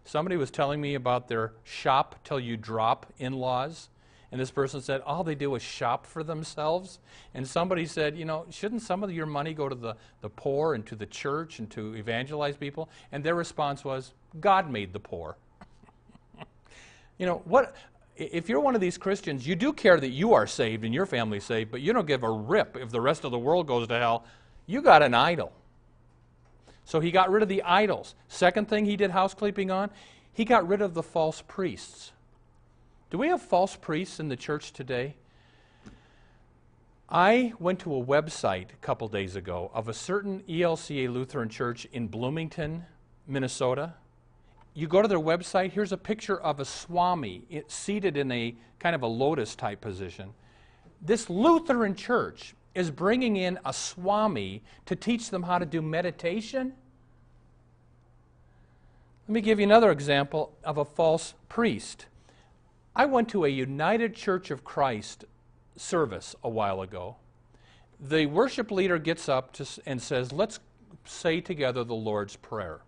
Somebody 0.04 0.36
was 0.36 0.52
telling 0.52 0.82
me 0.82 0.94
about 0.94 1.30
their 1.30 1.54
shop 1.64 2.18
till 2.26 2.38
you 2.38 2.58
drop 2.58 3.06
in 3.18 3.32
laws. 3.32 3.88
And 4.30 4.42
this 4.42 4.52
person 4.52 4.82
said, 4.82 5.00
all 5.06 5.24
they 5.24 5.36
do 5.36 5.56
is 5.56 5.62
shop 5.62 6.06
for 6.06 6.22
themselves. 6.22 7.00
And 7.34 7.48
somebody 7.48 7.86
said, 7.86 8.18
you 8.18 8.26
know, 8.26 8.46
shouldn't 8.50 8.82
some 8.82 9.06
of 9.06 9.14
your 9.14 9.26
money 9.26 9.54
go 9.54 9.70
to 9.70 9.76
the, 9.76 9.96
the 10.20 10.28
poor 10.28 10.74
and 10.74 10.86
to 10.86 10.98
the 10.98 11.06
church 11.06 11.60
and 11.60 11.70
to 11.72 11.96
evangelize 11.96 12.58
people? 12.58 12.90
And 13.14 13.24
their 13.24 13.36
response 13.36 13.86
was, 13.86 14.12
God 14.42 14.70
made 14.70 14.92
the 14.92 15.00
poor. 15.00 15.38
you 17.18 17.26
know, 17.26 17.42
what 17.46 17.74
if 18.18 18.50
you're 18.50 18.60
one 18.60 18.76
of 18.76 18.82
these 18.82 18.98
Christians, 18.98 19.48
you 19.48 19.56
do 19.56 19.72
care 19.72 19.98
that 19.98 20.10
you 20.10 20.34
are 20.34 20.46
saved 20.46 20.84
and 20.84 20.94
your 20.94 21.06
family's 21.06 21.46
saved, 21.46 21.72
but 21.72 21.80
you 21.80 21.94
don't 21.94 22.06
give 22.06 22.24
a 22.24 22.30
rip 22.30 22.76
if 22.76 22.90
the 22.90 23.00
rest 23.00 23.24
of 23.24 23.32
the 23.32 23.40
world 23.40 23.66
goes 23.66 23.88
to 23.88 23.98
hell. 23.98 24.26
You 24.66 24.82
got 24.82 25.02
an 25.02 25.14
idol. 25.14 25.54
So 26.90 27.00
he 27.00 27.12
got 27.12 27.30
rid 27.30 27.44
of 27.44 27.50
the 27.50 27.62
idols. 27.62 28.16
Second 28.30 28.68
thing 28.68 28.86
he 28.86 28.98
did 28.98 29.12
house 29.12 29.36
cleaning 29.36 29.70
on, 29.70 29.92
he 30.34 30.44
got 30.44 30.68
rid 30.68 30.82
of 30.82 30.96
the 30.96 31.04
false 31.04 31.44
priests. 31.48 32.14
Do 33.12 33.20
we 33.20 33.28
have 33.28 33.44
false 33.44 33.76
priests 33.76 34.20
in 34.20 34.28
the 34.28 34.36
church 34.36 34.74
today? 34.74 35.14
I 37.08 37.54
went 37.60 37.78
to 37.82 37.94
a 37.94 38.04
website 38.04 38.74
a 38.74 38.78
couple 38.82 39.08
days 39.08 39.36
ago 39.36 39.70
of 39.72 39.88
a 39.88 39.94
certain 39.94 40.42
ELCA 40.50 41.14
Lutheran 41.14 41.48
church 41.48 41.86
in 41.94 42.08
Bloomington, 42.08 42.86
Minnesota. 43.28 43.94
You 44.74 44.88
go 44.88 45.04
to 45.04 45.08
their 45.08 45.20
website, 45.20 45.74
here's 45.74 45.92
a 45.92 45.98
picture 45.98 46.42
of 46.42 46.60
a 46.60 46.66
swami 46.66 47.44
seated 47.68 48.18
in 48.18 48.32
a 48.32 48.56
kind 48.80 48.96
of 48.96 49.04
a 49.04 49.08
lotus 49.08 49.56
type 49.56 49.80
position. 49.80 50.34
This 51.04 51.30
Lutheran 51.30 51.94
church 51.94 52.56
is 52.80 52.92
bringing 52.92 53.36
in 53.36 53.60
a 53.66 53.74
swami 53.74 54.64
to 54.86 54.96
teach 54.96 55.32
them 55.32 55.44
how 55.44 55.60
to 55.60 55.66
do 55.66 55.82
meditation. 55.82 56.72
Let 59.28 59.34
me 59.34 59.42
give 59.42 59.60
you 59.60 59.66
another 59.66 59.92
example 59.92 60.58
of 60.64 60.78
a 60.78 60.86
false 60.86 61.34
priest. 61.50 62.06
I 62.96 63.06
went 63.06 63.28
to 63.30 63.44
a 63.44 63.50
United 63.50 64.16
Church 64.16 64.50
of 64.50 64.64
Christ 64.64 65.26
service 65.76 66.38
a 66.42 66.48
while 66.48 66.82
ago. 66.82 67.18
The 68.00 68.28
worship 68.28 68.72
leader 68.72 68.98
gets 68.98 69.28
up 69.28 69.52
to, 69.54 69.68
and 69.86 70.02
says, 70.02 70.32
Let's 70.32 70.62
say 71.04 71.42
together 71.42 71.84
the 71.84 71.96
Lord's 71.96 72.38
Prayer. 72.38 72.80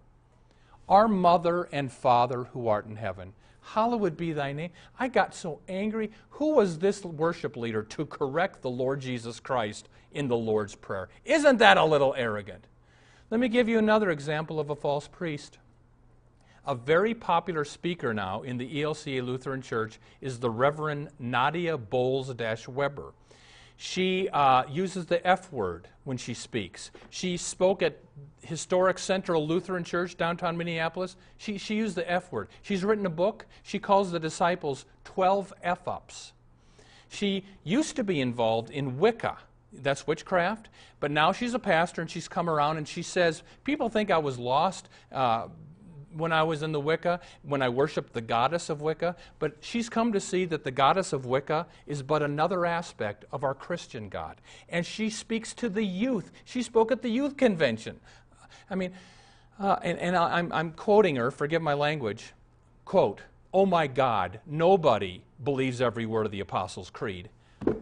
Our 0.92 1.08
Mother 1.08 1.70
and 1.72 1.90
Father 1.90 2.44
who 2.52 2.68
art 2.68 2.86
in 2.86 2.98
heaven, 2.98 3.32
hallowed 3.62 4.18
be 4.18 4.34
thy 4.34 4.52
name. 4.52 4.72
I 5.00 5.08
got 5.08 5.34
so 5.34 5.62
angry. 5.70 6.12
Who 6.32 6.56
was 6.56 6.80
this 6.80 7.06
worship 7.06 7.56
leader 7.56 7.82
to 7.82 8.06
correct 8.06 8.62
the 8.62 8.70
Lord 8.70 9.00
Jesus 9.00 9.40
Christ 9.40 9.88
in 10.12 10.28
the 10.28 10.36
Lord's 10.36 10.76
Prayer? 10.76 11.08
Isn't 11.24 11.60
that 11.60 11.78
a 11.78 11.86
little 11.86 12.14
arrogant? 12.18 12.68
Let 13.30 13.40
me 13.40 13.48
give 13.48 13.70
you 13.70 13.80
another 13.80 14.10
example 14.10 14.60
of 14.60 14.70
a 14.70 14.76
false 14.76 15.08
priest. 15.08 15.60
A 16.68 16.76
very 16.76 17.14
popular 17.14 17.64
speaker 17.64 18.14
now 18.14 18.42
in 18.42 18.58
the 18.58 18.82
ELCA 18.82 19.26
Lutheran 19.26 19.62
Church 19.62 19.98
is 20.20 20.40
the 20.40 20.50
Reverend 20.50 21.08
Nadia 21.18 21.78
Bolz 21.78 22.68
Weber. 22.68 23.14
She 23.84 24.30
uh, 24.30 24.66
uses 24.70 25.08
the 25.08 25.26
F 25.26 25.52
word 25.52 25.88
when 26.04 26.16
she 26.16 26.36
speaks. 26.36 26.92
She 27.10 27.36
spoke 27.36 27.82
at 27.82 27.98
historic 28.44 29.00
Central 29.00 29.48
Lutheran 29.48 29.84
Church, 29.84 30.16
downtown 30.16 30.56
Minneapolis. 30.56 31.16
She, 31.38 31.58
she 31.58 31.78
used 31.78 31.96
the 31.96 32.10
F 32.10 32.32
word. 32.32 32.50
She's 32.62 32.84
written 32.84 33.08
a 33.08 33.10
book. 33.10 33.48
She 33.64 33.80
calls 33.80 34.12
the 34.12 34.20
disciples 34.20 34.86
12 35.06 35.52
F 35.64 35.88
ups. 35.88 36.34
She 37.10 37.44
used 37.64 37.96
to 37.96 38.04
be 38.04 38.22
involved 38.22 38.70
in 38.70 39.00
Wicca. 39.00 39.40
That's 39.74 40.06
witchcraft. 40.06 40.70
But 41.00 41.10
now 41.10 41.32
she's 41.32 41.56
a 41.56 41.60
pastor 41.60 42.02
and 42.02 42.12
she's 42.12 42.28
come 42.28 42.52
around 42.52 42.78
and 42.78 42.88
she 42.88 43.02
says, 43.02 43.42
People 43.64 43.90
think 43.90 44.12
I 44.12 44.20
was 44.20 44.38
lost. 44.38 44.90
Uh, 45.12 45.48
when 46.16 46.32
I 46.32 46.44
was 46.44 46.64
in 46.64 46.72
the 46.72 46.80
Wicca, 46.80 47.20
when 47.44 47.62
I 47.62 47.70
worshiped 47.70 48.14
the 48.14 48.22
goddess 48.22 48.70
of 48.70 48.82
Wicca, 48.82 49.16
but 49.40 49.58
she's 49.62 49.90
come 49.90 50.14
to 50.14 50.20
see 50.20 50.46
that 50.46 50.64
the 50.64 50.72
goddess 50.72 51.14
of 51.14 51.26
Wicca 51.26 51.68
is 51.88 52.04
but 52.04 52.22
another 52.22 52.66
aspect 52.66 53.26
of 53.32 53.44
our 53.44 53.54
Christian 53.54 54.10
God. 54.10 54.38
And 54.70 54.86
she 54.86 55.10
speaks 55.10 55.54
to 55.56 55.70
the 55.70 55.84
youth. 55.84 56.32
She 56.46 56.64
spoke 56.64 56.92
at 56.92 57.02
the 57.02 57.10
youth 57.10 57.38
convention. 57.38 58.00
I 58.70 58.76
mean, 58.76 58.92
uh, 59.60 59.78
and, 59.84 60.00
and 60.00 60.16
I'm, 60.16 60.52
I'm 60.52 60.72
quoting 60.72 61.18
her, 61.18 61.32
forgive 61.32 61.62
my 61.62 61.74
language, 61.74 62.34
quote, 62.86 63.22
Oh 63.54 63.66
my 63.66 63.88
God, 63.88 64.40
nobody 64.46 65.22
believes 65.44 65.82
every 65.82 66.06
word 66.06 66.26
of 66.26 66.32
the 66.32 66.40
Apostles' 66.40 66.90
Creed. 66.90 67.30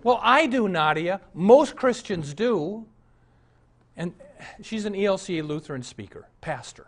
Well, 0.04 0.20
I 0.22 0.48
do, 0.48 0.68
Nadia. 0.68 1.22
Most 1.34 1.76
Christians 1.76 2.34
do. 2.34 2.86
And 3.96 4.14
she's 4.62 4.86
an 4.86 4.94
ELCA 4.94 5.46
Lutheran 5.46 5.84
speaker, 5.84 6.28
pastor. 6.42 6.88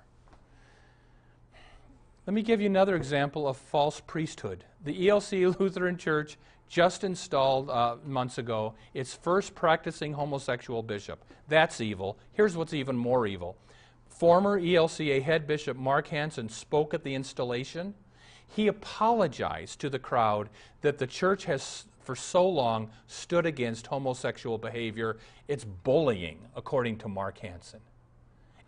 Let 2.27 2.35
me 2.35 2.43
give 2.43 2.61
you 2.61 2.67
another 2.67 2.95
example 2.95 3.47
of 3.47 3.57
false 3.57 3.99
priesthood. 3.99 4.63
The 4.83 5.07
ELC 5.07 5.55
Lutheran 5.59 5.97
Church 5.97 6.37
just 6.69 7.03
installed 7.03 7.69
uh, 7.69 7.95
months 8.05 8.37
ago 8.37 8.75
its 8.93 9.13
first 9.13 9.55
practicing 9.55 10.13
homosexual 10.13 10.83
bishop. 10.83 11.23
That's 11.47 11.81
evil. 11.81 12.19
Here's 12.33 12.55
what's 12.55 12.75
even 12.75 12.95
more 12.95 13.25
evil. 13.25 13.57
Former 14.07 14.59
ELCA 14.59 15.23
head 15.23 15.47
bishop 15.47 15.75
Mark 15.75 16.07
Hanson 16.07 16.47
spoke 16.47 16.93
at 16.93 17.03
the 17.03 17.15
installation. 17.15 17.95
he 18.47 18.67
apologized 18.67 19.79
to 19.79 19.89
the 19.89 19.99
crowd 19.99 20.49
that 20.81 20.99
the 20.99 21.07
church 21.07 21.45
has 21.45 21.85
for 22.01 22.15
so 22.15 22.47
long 22.47 22.91
stood 23.07 23.45
against 23.45 23.87
homosexual 23.87 24.57
behavior. 24.57 25.17
It's 25.47 25.63
bullying, 25.63 26.39
according 26.55 26.97
to 26.99 27.07
Mark 27.07 27.39
Hanson. 27.39 27.79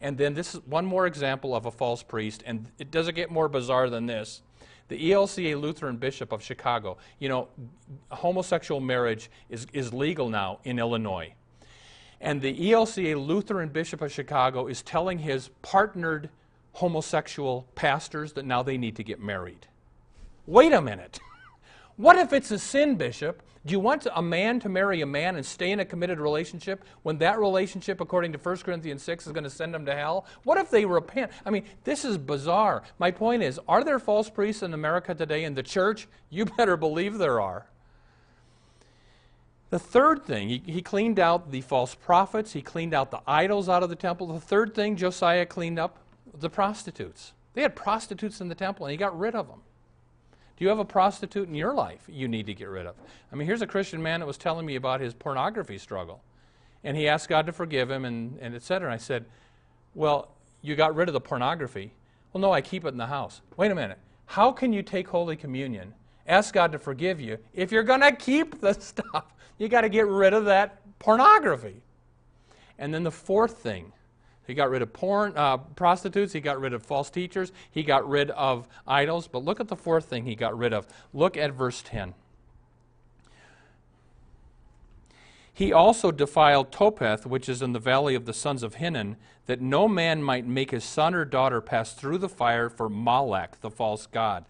And 0.03 0.17
then 0.17 0.33
this 0.33 0.53
is 0.53 0.62
one 0.65 0.86
more 0.86 1.07
example 1.07 1.55
of 1.55 1.65
a 1.65 1.72
false 1.72 2.03
priest, 2.03 2.43
and 2.45 2.67
it 2.77 2.91
doesn't 2.91 3.15
get 3.15 3.31
more 3.31 3.48
bizarre 3.48 3.89
than 3.89 4.05
this. 4.05 4.41
The 4.89 5.12
ELCA 5.12 5.60
Lutheran 5.60 5.95
Bishop 5.95 6.33
of 6.33 6.43
Chicago, 6.43 6.98
you 7.19 7.29
know, 7.29 7.48
homosexual 8.10 8.81
marriage 8.81 9.31
is, 9.50 9.65
is 9.72 9.93
legal 9.93 10.27
now 10.27 10.60
in 10.65 10.77
Illinois. 10.77 11.33
And 12.19 12.41
the 12.41 12.53
ELCA 12.53 13.15
Lutheran 13.15 13.69
Bishop 13.69 14.01
of 14.01 14.12
Chicago 14.12 14.67
is 14.67 14.81
telling 14.81 15.19
his 15.19 15.48
partnered 15.62 16.29
homosexual 16.74 17.65
pastors 17.74 18.33
that 18.33 18.45
now 18.45 18.62
they 18.62 18.77
need 18.77 18.98
to 18.98 19.03
get 19.03 19.22
married. 19.22 19.67
Wait 20.45 20.74
a 20.74 20.81
minute. 20.81 21.19
What 21.95 22.17
if 22.17 22.33
it's 22.33 22.50
a 22.50 22.57
sin, 22.57 22.95
Bishop? 22.95 23.43
Do 23.65 23.72
you 23.72 23.79
want 23.79 24.05
a 24.13 24.22
man 24.22 24.60
to 24.62 24.70
marry 24.70 25.01
a 25.01 25.05
man 25.05 25.38
and 25.38 25.46
stay 25.46 25.72
in 25.72 25.79
a 25.79 25.86
committed 25.86 26.20
relationship 26.20 26.84
when 27.03 27.17
that 27.20 27.39
relationship, 27.39 28.01
according 28.01 28.34
to 28.34 28.38
1 28.38 28.58
Corinthians 28.58 29.03
6, 29.03 29.25
is 29.25 29.32
going 29.32 29.46
to 29.46 29.50
send 29.50 29.74
them 29.74 29.86
to 29.86 29.96
hell? 29.96 30.25
What 30.43 30.58
if 30.58 30.70
they 30.70 30.84
repent? 30.84 31.32
I 31.46 31.50
mean, 31.50 31.63
this 31.86 32.03
is 32.03 32.17
bizarre. 32.17 32.84
My 33.00 33.10
point 33.10 33.41
is 33.41 33.60
are 33.67 33.84
there 33.86 34.00
false 34.00 34.29
priests 34.29 34.63
in 34.63 34.74
America 34.74 35.15
today 35.15 35.46
in 35.46 35.53
the 35.53 35.63
church? 35.63 36.08
You 36.34 36.46
better 36.46 36.77
believe 36.77 37.20
there 37.20 37.39
are. 37.39 37.67
The 39.70 39.77
third 39.77 40.24
thing, 40.24 40.50
he, 40.50 40.63
he, 40.65 40.82
cleaned 40.82 41.20
out 41.20 41.51
the 41.51 41.62
false 41.62 41.93
prophets, 41.93 42.53
he 42.53 42.63
cleaned 42.63 42.93
out 42.96 43.12
the 43.12 43.22
idols 43.27 43.70
out 43.70 43.84
of 43.84 43.89
the 43.89 43.96
temple. 43.96 44.27
The 44.27 44.39
third 44.39 44.74
thing 44.74 44.96
Josiah 44.96 45.46
cleaned 45.46 45.77
up 45.77 46.00
the 46.34 46.50
prostitutes. 46.50 47.34
They 47.53 47.62
had 47.62 47.75
prostitutes 47.75 48.41
in 48.41 48.50
the 48.50 48.55
temple, 48.55 48.88
and 48.88 48.91
he 48.91 48.98
got 48.98 49.17
rid 49.17 49.36
of 49.36 49.48
them. 49.48 49.62
Do 50.57 50.65
you 50.65 50.69
have 50.69 50.79
a 50.79 50.86
prostitute 50.86 51.48
in 51.48 51.55
your 51.55 51.74
life 51.74 52.01
you 52.07 52.27
need 52.27 52.45
to 52.45 52.53
get 52.53 52.69
rid 52.69 52.86
of? 52.86 52.95
I 53.31 53.36
mean, 53.36 53.48
here's 53.48 53.62
a 53.62 53.67
Christian 53.67 54.01
man 54.01 54.19
that 54.19 54.27
was 54.27 54.38
telling 54.38 54.65
me 54.65 54.75
about 54.75 55.01
his 55.01 55.13
pornography 55.13 55.77
struggle. 55.77 56.22
And 56.83 56.95
he 56.95 57.07
asked 57.07 57.29
God 57.29 57.45
to 57.48 57.51
forgive 57.51 57.89
him 57.89 58.05
and, 58.05 58.38
and 58.39 58.53
et 58.53 58.62
cetera. 58.62 58.89
And 58.89 58.93
I 58.93 58.98
said, 58.98 59.25
Well, 59.95 60.29
you 60.62 60.75
got 60.75 60.95
rid 60.95 61.10
of 61.10 61.13
the 61.13 61.22
pornography. 61.22 61.93
Well, 62.31 62.41
no, 62.41 62.51
I 62.51 62.62
keep 62.62 62.86
it 62.86 62.89
in 62.89 62.98
the 62.98 63.07
house. 63.07 63.41
Wait 63.57 63.72
a 63.72 63.75
minute. 63.75 64.00
How 64.25 64.51
can 64.51 64.74
you 64.74 64.81
take 64.81 65.07
Holy 65.07 65.36
Communion, 65.36 65.93
ask 66.27 66.53
God 66.53 66.72
to 66.72 66.79
forgive 66.79 67.19
you, 67.19 67.38
if 67.53 67.72
you're 67.72 67.83
going 67.83 68.01
to 68.01 68.12
keep 68.12 68.60
the 68.60 68.74
stuff? 68.79 69.25
You 69.57 69.69
got 69.69 69.81
to 69.81 69.89
get 69.89 70.07
rid 70.07 70.33
of 70.33 70.45
that 70.45 70.81
pornography. 71.00 71.81
And 72.79 72.93
then 72.93 73.03
the 73.03 73.12
fourth 73.12 73.60
thing 73.60 73.91
he 74.45 74.53
got 74.53 74.69
rid 74.69 74.81
of 74.81 74.91
porn, 74.91 75.33
uh, 75.35 75.57
prostitutes. 75.57 76.33
He 76.33 76.41
got 76.41 76.59
rid 76.59 76.73
of 76.73 76.83
false 76.83 77.09
teachers. 77.09 77.51
He 77.71 77.83
got 77.83 78.07
rid 78.07 78.29
of 78.31 78.67
idols. 78.88 79.27
But 79.27 79.43
look 79.43 79.59
at 79.59 79.69
the 79.69 79.75
fourth 79.75 80.05
thing 80.05 80.25
he 80.25 80.35
got 80.35 80.57
rid 80.57 80.73
of. 80.73 80.88
Look 81.13 81.38
at 81.38 81.53
verse 81.53 81.81
10. 81.85 82.13
He 85.53 85.71
also 85.71 86.12
defiled 86.12 86.71
Topheth, 86.71 87.25
which 87.25 87.47
is 87.47 87.62
in 87.62 87.73
the 87.73 87.79
valley 87.79 88.15
of 88.15 88.25
the 88.25 88.33
sons 88.33 88.63
of 88.63 88.75
Hinnom, 88.75 89.17
that 89.45 89.62
no 89.62 89.88
man 89.88 90.23
might 90.23 90.47
make 90.47 90.71
his 90.71 90.83
son 90.83 91.13
or 91.13 91.25
daughter 91.25 91.62
pass 91.62 91.93
through 91.93 92.17
the 92.17 92.29
fire 92.29 92.69
for 92.69 92.89
Molech, 92.89 93.62
the 93.62 93.69
false 93.69 94.07
god. 94.07 94.45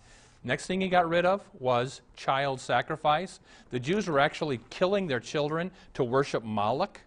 Next 0.46 0.66
thing 0.66 0.82
he 0.82 0.88
got 0.88 1.08
rid 1.08 1.26
of 1.26 1.44
was 1.58 2.02
child 2.16 2.62
sacrifice. 2.62 3.40
The 3.70 3.80
Jews 3.80 4.08
were 4.08 4.20
actually 4.20 4.60
killing 4.70 5.08
their 5.08 5.20
children 5.20 5.72
to 5.94 6.04
worship 6.04 6.44
Moloch. 6.44 7.02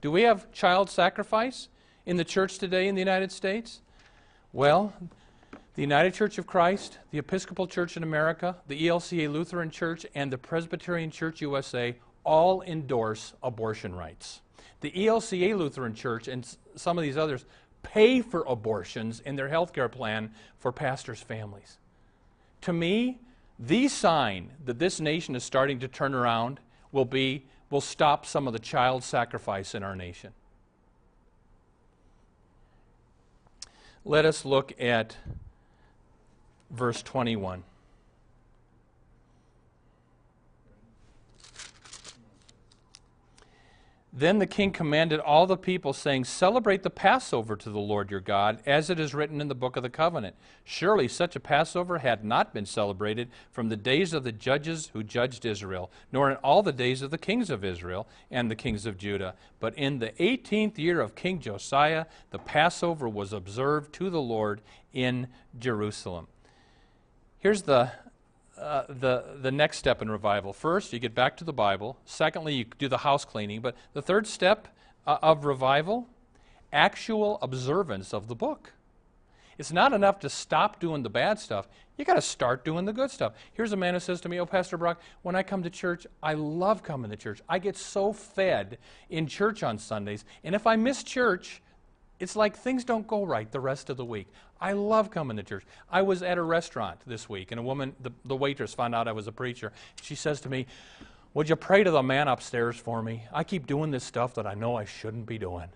Do 0.00 0.10
we 0.10 0.22
have 0.22 0.50
child 0.52 0.90
sacrifice? 0.90 1.68
In 2.06 2.16
the 2.16 2.24
church 2.24 2.58
today 2.58 2.88
in 2.88 2.94
the 2.94 3.00
United 3.00 3.32
States? 3.32 3.80
Well, 4.52 4.92
the 5.74 5.82
United 5.82 6.14
Church 6.14 6.36
of 6.38 6.46
Christ, 6.46 6.98
the 7.10 7.18
Episcopal 7.18 7.66
Church 7.66 7.96
in 7.96 8.02
America, 8.02 8.56
the 8.68 8.88
ELCA 8.88 9.32
Lutheran 9.32 9.70
Church, 9.70 10.04
and 10.14 10.32
the 10.32 10.38
Presbyterian 10.38 11.10
Church 11.10 11.40
USA 11.40 11.96
all 12.24 12.62
endorse 12.62 13.32
abortion 13.42 13.94
rights. 13.94 14.42
The 14.80 14.90
ELCA 14.90 15.56
Lutheran 15.56 15.94
Church 15.94 16.28
and 16.28 16.46
some 16.76 16.98
of 16.98 17.02
these 17.02 17.16
others 17.16 17.44
pay 17.82 18.20
for 18.20 18.44
abortions 18.46 19.20
in 19.20 19.36
their 19.36 19.48
health 19.48 19.72
care 19.72 19.88
plan 19.88 20.30
for 20.58 20.72
pastors' 20.72 21.22
families. 21.22 21.78
To 22.62 22.72
me, 22.72 23.20
the 23.58 23.88
sign 23.88 24.50
that 24.64 24.78
this 24.78 25.00
nation 25.00 25.34
is 25.34 25.44
starting 25.44 25.78
to 25.80 25.88
turn 25.88 26.14
around 26.14 26.60
will 26.90 27.04
be 27.04 27.46
will 27.70 27.80
stop 27.80 28.26
some 28.26 28.46
of 28.46 28.52
the 28.52 28.58
child 28.58 29.02
sacrifice 29.02 29.74
in 29.74 29.82
our 29.82 29.96
nation. 29.96 30.32
Let 34.04 34.24
us 34.24 34.44
look 34.44 34.72
at 34.80 35.16
verse 36.70 37.02
21. 37.02 37.62
Then 44.14 44.40
the 44.40 44.46
king 44.46 44.72
commanded 44.72 45.20
all 45.20 45.46
the 45.46 45.56
people, 45.56 45.94
saying, 45.94 46.24
Celebrate 46.24 46.82
the 46.82 46.90
Passover 46.90 47.56
to 47.56 47.70
the 47.70 47.78
Lord 47.78 48.10
your 48.10 48.20
God, 48.20 48.60
as 48.66 48.90
it 48.90 49.00
is 49.00 49.14
written 49.14 49.40
in 49.40 49.48
the 49.48 49.54
book 49.54 49.74
of 49.74 49.82
the 49.82 49.88
covenant. 49.88 50.36
Surely 50.64 51.08
such 51.08 51.34
a 51.34 51.40
Passover 51.40 51.98
had 51.98 52.22
not 52.22 52.52
been 52.52 52.66
celebrated 52.66 53.30
from 53.50 53.70
the 53.70 53.76
days 53.76 54.12
of 54.12 54.22
the 54.22 54.30
judges 54.30 54.90
who 54.92 55.02
judged 55.02 55.46
Israel, 55.46 55.90
nor 56.12 56.30
in 56.30 56.36
all 56.38 56.62
the 56.62 56.72
days 56.72 57.00
of 57.00 57.10
the 57.10 57.16
kings 57.16 57.48
of 57.48 57.64
Israel 57.64 58.06
and 58.30 58.50
the 58.50 58.54
kings 58.54 58.84
of 58.84 58.98
Judah. 58.98 59.34
But 59.60 59.74
in 59.78 59.98
the 59.98 60.22
eighteenth 60.22 60.78
year 60.78 61.00
of 61.00 61.14
King 61.14 61.40
Josiah, 61.40 62.04
the 62.32 62.38
Passover 62.38 63.08
was 63.08 63.32
observed 63.32 63.94
to 63.94 64.10
the 64.10 64.20
Lord 64.20 64.60
in 64.92 65.28
Jerusalem. 65.58 66.26
Here's 67.38 67.62
the 67.62 67.92
uh, 68.62 68.86
the, 68.88 69.24
the 69.40 69.50
next 69.50 69.78
step 69.78 70.00
in 70.00 70.10
revival. 70.10 70.52
First, 70.52 70.92
you 70.92 70.98
get 70.98 71.14
back 71.14 71.36
to 71.38 71.44
the 71.44 71.52
Bible. 71.52 71.98
Secondly, 72.04 72.54
you 72.54 72.64
do 72.78 72.88
the 72.88 72.98
house 72.98 73.24
cleaning. 73.24 73.60
But 73.60 73.76
the 73.92 74.02
third 74.02 74.26
step 74.26 74.68
uh, 75.06 75.18
of 75.22 75.44
revival, 75.44 76.08
actual 76.72 77.38
observance 77.42 78.14
of 78.14 78.28
the 78.28 78.34
book. 78.34 78.72
It's 79.58 79.72
not 79.72 79.92
enough 79.92 80.20
to 80.20 80.30
stop 80.30 80.80
doing 80.80 81.02
the 81.02 81.10
bad 81.10 81.38
stuff. 81.38 81.68
You 81.96 82.04
got 82.04 82.14
to 82.14 82.22
start 82.22 82.64
doing 82.64 82.84
the 82.84 82.92
good 82.92 83.10
stuff. 83.10 83.34
Here's 83.52 83.72
a 83.72 83.76
man 83.76 83.94
who 83.94 84.00
says 84.00 84.20
to 84.22 84.28
me, 84.28 84.40
"Oh, 84.40 84.46
Pastor 84.46 84.78
Brock, 84.78 85.00
when 85.22 85.36
I 85.36 85.42
come 85.42 85.62
to 85.62 85.70
church, 85.70 86.06
I 86.22 86.32
love 86.34 86.82
coming 86.82 87.10
to 87.10 87.16
church. 87.16 87.42
I 87.48 87.58
get 87.58 87.76
so 87.76 88.12
fed 88.12 88.78
in 89.10 89.26
church 89.26 89.62
on 89.62 89.78
Sundays, 89.78 90.24
and 90.42 90.54
if 90.54 90.66
I 90.66 90.76
miss 90.76 91.02
church, 91.02 91.62
it's 92.22 92.36
like 92.36 92.56
things 92.56 92.84
don't 92.84 93.04
go 93.08 93.24
right 93.24 93.50
the 93.50 93.58
rest 93.58 93.90
of 93.90 93.96
the 93.96 94.04
week. 94.04 94.28
I 94.60 94.74
love 94.74 95.10
coming 95.10 95.36
to 95.38 95.42
church. 95.42 95.64
I 95.90 96.02
was 96.02 96.22
at 96.22 96.38
a 96.38 96.42
restaurant 96.42 97.00
this 97.04 97.28
week, 97.28 97.50
and 97.50 97.58
a 97.58 97.62
woman, 97.64 97.96
the, 98.00 98.12
the 98.24 98.36
waitress, 98.36 98.72
found 98.72 98.94
out 98.94 99.08
I 99.08 99.12
was 99.12 99.26
a 99.26 99.32
preacher. 99.32 99.72
She 100.00 100.14
says 100.14 100.40
to 100.42 100.48
me, 100.48 100.66
Would 101.34 101.48
you 101.48 101.56
pray 101.56 101.82
to 101.82 101.90
the 101.90 102.00
man 102.00 102.28
upstairs 102.28 102.76
for 102.76 103.02
me? 103.02 103.24
I 103.32 103.42
keep 103.42 103.66
doing 103.66 103.90
this 103.90 104.04
stuff 104.04 104.34
that 104.34 104.46
I 104.46 104.54
know 104.54 104.76
I 104.76 104.84
shouldn't 104.84 105.26
be 105.26 105.36
doing. 105.36 105.66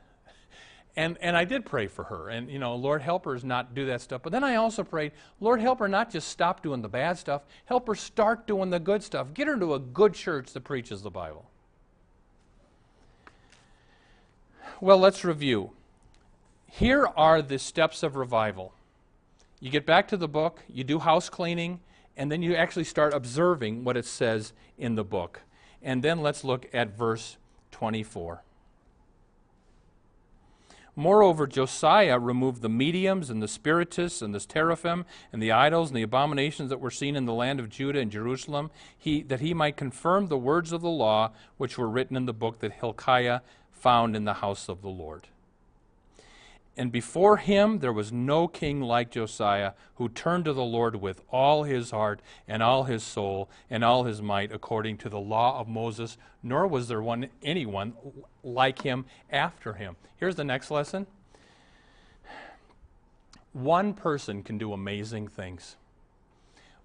And, 0.95 1.19
and 1.21 1.37
I 1.37 1.45
did 1.45 1.67
pray 1.67 1.89
for 1.89 2.05
her. 2.05 2.29
And, 2.29 2.49
you 2.49 2.61
know, 2.61 2.77
Lord, 2.77 3.03
help 3.03 3.25
her 3.25 3.37
not 3.43 3.75
do 3.75 3.87
that 3.87 4.01
stuff. 4.01 4.23
But 4.23 4.31
then 4.31 4.45
I 4.45 4.55
also 4.55 4.85
prayed, 4.85 5.13
Lord, 5.41 5.61
help 5.61 5.81
her 5.81 5.89
not 5.89 6.13
just 6.13 6.29
stop 6.29 6.63
doing 6.63 6.81
the 6.81 6.89
bad 6.89 7.19
stuff, 7.19 7.43
help 7.65 7.89
her 7.89 7.97
start 7.97 8.47
doing 8.47 8.71
the 8.71 8.79
good 8.79 9.03
stuff. 9.03 9.35
Get 9.35 9.49
her 9.49 9.59
to 9.59 9.75
a 9.75 9.81
good 9.81 10.15
church 10.15 10.53
that 10.53 10.63
preaches 10.63 11.03
the 11.03 11.11
Bible. 11.11 11.51
Well, 14.81 14.99
let's 14.99 15.25
review. 15.25 15.73
Here 16.67 17.07
are 17.17 17.43
the 17.43 17.59
steps 17.59 18.03
of 18.03 18.17
revival. 18.17 18.73
You 19.61 19.71
get 19.71 19.87
back 19.87 20.09
to 20.09 20.17
the 20.17 20.29
book, 20.29 20.63
you 20.69 20.85
do 20.85 20.99
house 20.99 21.29
cleaning, 21.29 21.81
and 22.17 22.31
then 22.31 22.43
you 22.43 22.55
actually 22.55 22.85
start 22.85 23.15
observing 23.15 23.85
what 23.85 23.97
it 23.97 24.05
says 24.05 24.53
in 24.79 24.95
the 24.95 25.05
book. 25.05 25.43
And 25.83 26.03
then 26.03 26.21
let's 26.21 26.45
look 26.45 26.69
at 26.73 26.97
verse 26.97 27.37
24. 27.71 28.43
Moreover, 30.99 31.47
Josiah 31.47 32.19
removed 32.19 32.63
the 32.63 32.71
mediums 32.71 33.29
and 33.29 33.43
the 33.43 33.49
spiritists 33.49 34.23
and 34.23 34.35
the 34.35 34.41
teraphim 34.41 35.05
and 35.31 35.43
the 35.43 35.53
idols 35.53 35.91
and 35.91 35.97
the 35.97 36.03
abominations 36.03 36.71
that 36.71 36.81
were 36.81 36.91
seen 36.91 37.17
in 37.17 37.27
the 37.27 37.35
land 37.35 37.61
of 37.61 37.69
Judah 37.69 38.01
and 38.01 38.11
Jerusalem, 38.11 38.71
he, 38.97 39.21
that 39.23 39.41
he 39.41 39.53
might 39.53 39.77
confirm 39.77 40.29
the 40.29 40.39
words 40.39 40.73
of 40.73 40.81
the 40.81 40.89
law 40.89 41.33
which 41.59 41.77
were 41.77 41.89
written 41.89 42.17
in 42.17 42.25
the 42.25 42.33
book 42.33 42.61
that 42.61 42.73
Hilkiah 42.73 43.41
found 43.73 44.17
in 44.17 44.25
the 44.25 44.35
house 44.35 44.71
of 44.71 44.81
the 44.81 44.89
Lord. 44.89 45.29
And 46.77 46.93
before 46.93 47.39
him 47.39 47.79
there 47.79 47.93
was 47.93 48.13
no 48.13 48.47
king 48.49 48.83
like 48.83 49.11
Josiah 49.11 49.73
who 49.95 50.09
turned 50.09 50.45
to 50.45 50.53
the 50.53 50.65
Lord 50.65 50.97
with 50.97 51.23
all 51.31 51.63
his 51.63 51.91
heart 51.91 52.21
and 52.47 52.63
all 52.63 52.85
his 52.85 53.03
soul 53.03 53.49
and 53.71 53.83
all 53.83 54.05
his 54.05 54.21
might 54.21 54.53
according 54.53 54.99
to 54.99 55.09
the 55.09 55.19
law 55.19 55.59
of 55.59 55.69
Moses, 55.69 56.19
nor 56.43 56.67
was 56.67 56.89
there 56.89 57.01
one 57.01 57.29
anyone 57.43 57.95
like 58.45 58.83
him 58.83 59.07
after 59.31 59.75
him. 59.75 59.97
Here's 60.19 60.37
the 60.37 60.45
next 60.45 60.71
lesson. 60.71 61.07
One 63.53 63.95
person 63.95 64.43
can 64.43 64.59
do 64.59 64.75
amazing 64.75 65.29
things. 65.29 65.77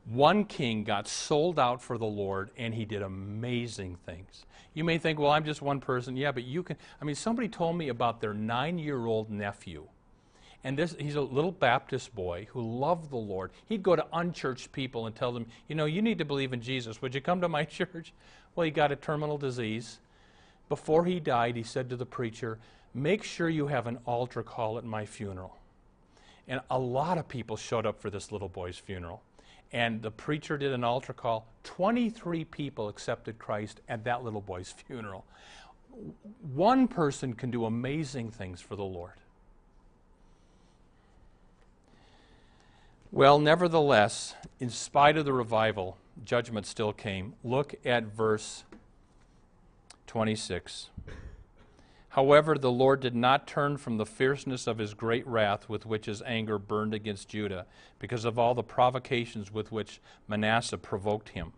One 0.06 0.46
king 0.46 0.84
got 0.84 1.08
sold 1.08 1.60
out 1.60 1.82
for 1.82 1.98
the 1.98 2.06
Lord 2.06 2.50
and 2.58 2.74
he 2.74 2.86
did 2.86 3.02
amazing 3.02 3.98
things. 4.06 4.46
You 4.74 4.84
may 4.84 4.98
think, 4.98 5.20
well, 5.20 5.32
I'm 5.32 5.46
just 5.46 5.62
one 5.62 5.80
person. 5.80 6.16
Yeah, 6.16 6.32
but 6.32 6.44
you 6.44 6.64
can. 6.64 6.78
I 7.02 7.06
mean, 7.06 7.16
somebody 7.16 7.48
told 7.48 7.78
me 7.78 7.90
about 7.90 8.22
their 8.22 8.34
nine 8.34 8.80
year 8.80 9.06
old 9.06 9.30
nephew. 9.30 9.88
And 10.64 10.78
this, 10.78 10.96
he's 11.00 11.16
a 11.16 11.22
little 11.22 11.52
Baptist 11.52 12.14
boy 12.14 12.48
who 12.52 12.62
loved 12.62 13.10
the 13.10 13.18
Lord. 13.18 13.52
He'd 13.68 13.82
go 13.82 13.96
to 13.96 14.06
unchurched 14.14 14.72
people 14.72 15.08
and 15.08 15.16
tell 15.16 15.32
them, 15.32 15.48
you 15.68 15.76
know, 15.76 15.86
you 15.86 16.02
need 16.02 16.20
to 16.20 16.26
believe 16.26 16.54
in 16.54 16.62
Jesus. 16.62 17.02
Would 17.02 17.16
you 17.16 17.22
come 17.22 17.42
to 17.42 17.50
my 17.50 17.64
church? 17.66 18.14
Well, 18.56 18.66
he 18.66 18.72
got 18.72 18.92
a 18.92 18.96
terminal 18.96 19.38
disease. 19.38 20.00
Before 20.70 21.06
he 21.06 21.20
died, 21.20 21.56
he 21.56 21.64
said 21.64 21.90
to 21.90 21.96
the 21.96 22.06
preacher, 22.06 22.60
Make 22.94 23.24
sure 23.24 23.50
you 23.50 23.68
have 23.68 23.88
an 23.88 24.00
altar 24.06 24.44
call 24.44 24.78
at 24.78 24.84
my 24.84 25.06
funeral. 25.06 25.58
And 26.48 26.62
a 26.70 26.78
lot 26.78 27.18
of 27.18 27.28
people 27.28 27.56
showed 27.56 27.86
up 27.86 28.02
for 28.02 28.10
this 28.10 28.32
little 28.32 28.50
boy's 28.50 28.78
funeral. 28.78 29.22
And 29.74 30.02
the 30.02 30.12
preacher 30.12 30.58
did 30.58 30.74
an 30.74 30.84
altar 30.84 31.14
call. 31.14 31.48
23 31.64 32.46
people 32.46 32.90
accepted 32.90 33.40
Christ 33.40 33.82
at 33.88 34.04
that 34.04 34.24
little 34.24 34.42
boy's 34.42 34.72
funeral. 34.88 35.26
One 36.54 36.88
person 36.88 37.34
can 37.34 37.52
do 37.52 37.66
amazing 37.66 38.32
things 38.32 38.62
for 38.62 38.76
the 38.76 38.84
Lord. 38.84 39.14
Well, 43.12 43.40
nevertheless, 43.40 44.36
in 44.62 44.70
spite 44.70 45.18
of 45.18 45.26
the 45.26 45.34
revival, 45.34 45.98
judgment 46.24 46.66
still 46.66 46.94
came. 46.94 47.34
Look 47.44 47.76
at 47.84 48.06
verse 48.06 48.64
26. 50.08 50.90
However, 52.12 52.58
the 52.58 52.72
Lord 52.72 53.00
did 53.00 53.16
not 53.16 53.48
turn 53.48 53.78
from 53.78 53.96
the 53.96 54.06
fierceness 54.06 54.68
of 54.68 54.80
his 54.80 54.94
great 54.94 55.26
wrath 55.26 55.70
with 55.70 55.86
which 55.86 56.08
his 56.08 56.22
anger 56.24 56.58
burned 56.58 56.94
against 56.94 57.30
Judah, 57.30 57.66
because 58.00 58.26
of 58.26 58.38
all 58.38 58.54
the 58.54 58.64
provocations 58.64 59.50
with 59.50 59.72
which 59.72 60.02
Manasseh 60.28 60.78
provoked 60.78 61.30
him. 61.30 61.54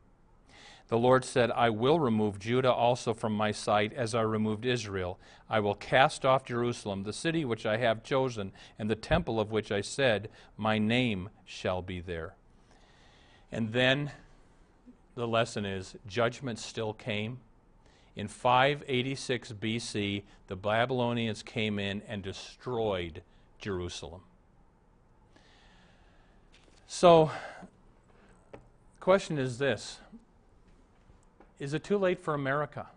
The 0.90 0.98
Lord 1.00 1.26
said, 1.26 1.50
I 1.50 1.72
will 1.72 2.00
remove 2.00 2.38
Judah 2.38 2.72
also 2.72 3.16
from 3.16 3.34
my 3.34 3.52
sight, 3.52 3.94
as 3.94 4.14
I 4.14 4.22
removed 4.22 4.64
Israel. 4.64 5.18
I 5.50 5.60
will 5.60 5.74
cast 5.74 6.24
off 6.24 6.46
Jerusalem, 6.46 7.02
the 7.02 7.14
city 7.14 7.44
which 7.44 7.66
I 7.66 7.78
have 7.78 8.04
chosen, 8.04 8.52
and 8.78 8.92
the 8.92 8.96
temple 8.96 9.40
of 9.40 9.52
which 9.52 9.72
I 9.72 9.82
said, 9.82 10.30
My 10.56 10.78
name 10.78 11.30
shall 11.46 11.82
be 11.82 12.00
there. 12.00 12.36
And 13.52 13.74
then 13.74 14.12
the 15.16 15.28
lesson 15.28 15.66
is 15.66 15.96
judgment 16.06 16.60
still 16.60 16.94
came. 16.94 17.40
In 18.16 18.28
586 18.28 19.54
BC, 19.54 20.24
the 20.48 20.56
Babylonians 20.56 21.42
came 21.42 21.80
in 21.80 22.02
and 22.08 22.22
destroyed 22.22 23.24
Jerusalem. 23.60 24.22
So, 26.86 27.32
the 28.52 28.60
question 29.00 29.40
is 29.40 29.58
this 29.58 30.00
Is 31.60 31.74
it 31.74 31.84
too 31.84 31.98
late 31.98 32.20
for 32.20 32.34
America? 32.34 32.88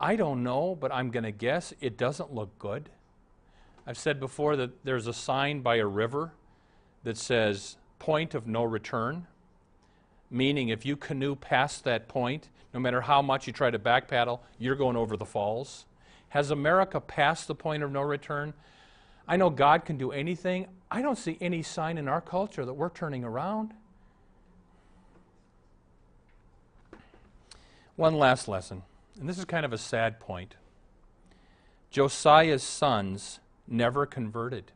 I 0.00 0.16
don't 0.16 0.42
know, 0.42 0.76
but 0.78 0.92
I'm 0.92 1.10
going 1.10 1.24
to 1.24 1.32
guess 1.32 1.72
it 1.80 1.96
doesn't 1.96 2.34
look 2.34 2.58
good. 2.58 2.90
I've 3.86 3.96
said 3.96 4.18
before 4.18 4.56
that 4.56 4.84
there's 4.84 5.06
a 5.06 5.12
sign 5.12 5.60
by 5.60 5.76
a 5.76 5.86
river 5.86 6.32
that 7.04 7.16
says 7.16 7.76
point 7.98 8.34
of 8.34 8.46
no 8.46 8.64
return, 8.64 9.26
meaning 10.30 10.68
if 10.68 10.84
you 10.84 10.96
canoe 10.96 11.34
past 11.34 11.84
that 11.84 12.08
point, 12.08 12.48
no 12.74 12.80
matter 12.80 13.00
how 13.00 13.22
much 13.22 13.46
you 13.46 13.52
try 13.52 13.70
to 13.70 13.78
back 13.78 14.08
paddle, 14.08 14.42
you're 14.58 14.74
going 14.74 14.96
over 14.96 15.16
the 15.16 15.24
falls. 15.24 15.86
Has 16.30 16.50
America 16.50 17.00
passed 17.00 17.48
the 17.48 17.54
point 17.54 17.82
of 17.82 17.90
no 17.90 18.02
return? 18.02 18.52
I 19.28 19.36
know 19.36 19.50
God 19.50 19.84
can 19.84 19.96
do 19.96 20.12
anything. 20.12 20.68
I 20.90 21.02
don't 21.02 21.18
see 21.18 21.36
any 21.40 21.62
sign 21.62 21.98
in 21.98 22.08
our 22.08 22.20
culture 22.20 22.64
that 22.64 22.74
we're 22.74 22.90
turning 22.90 23.24
around. 23.24 23.74
One 27.96 28.14
last 28.14 28.46
lesson, 28.46 28.82
and 29.18 29.28
this 29.28 29.38
is 29.38 29.46
kind 29.46 29.64
of 29.64 29.72
a 29.72 29.78
sad 29.78 30.20
point. 30.20 30.54
Josiah's 31.90 32.62
sons 32.62 33.40
never 33.66 34.04
converted. 34.04 34.72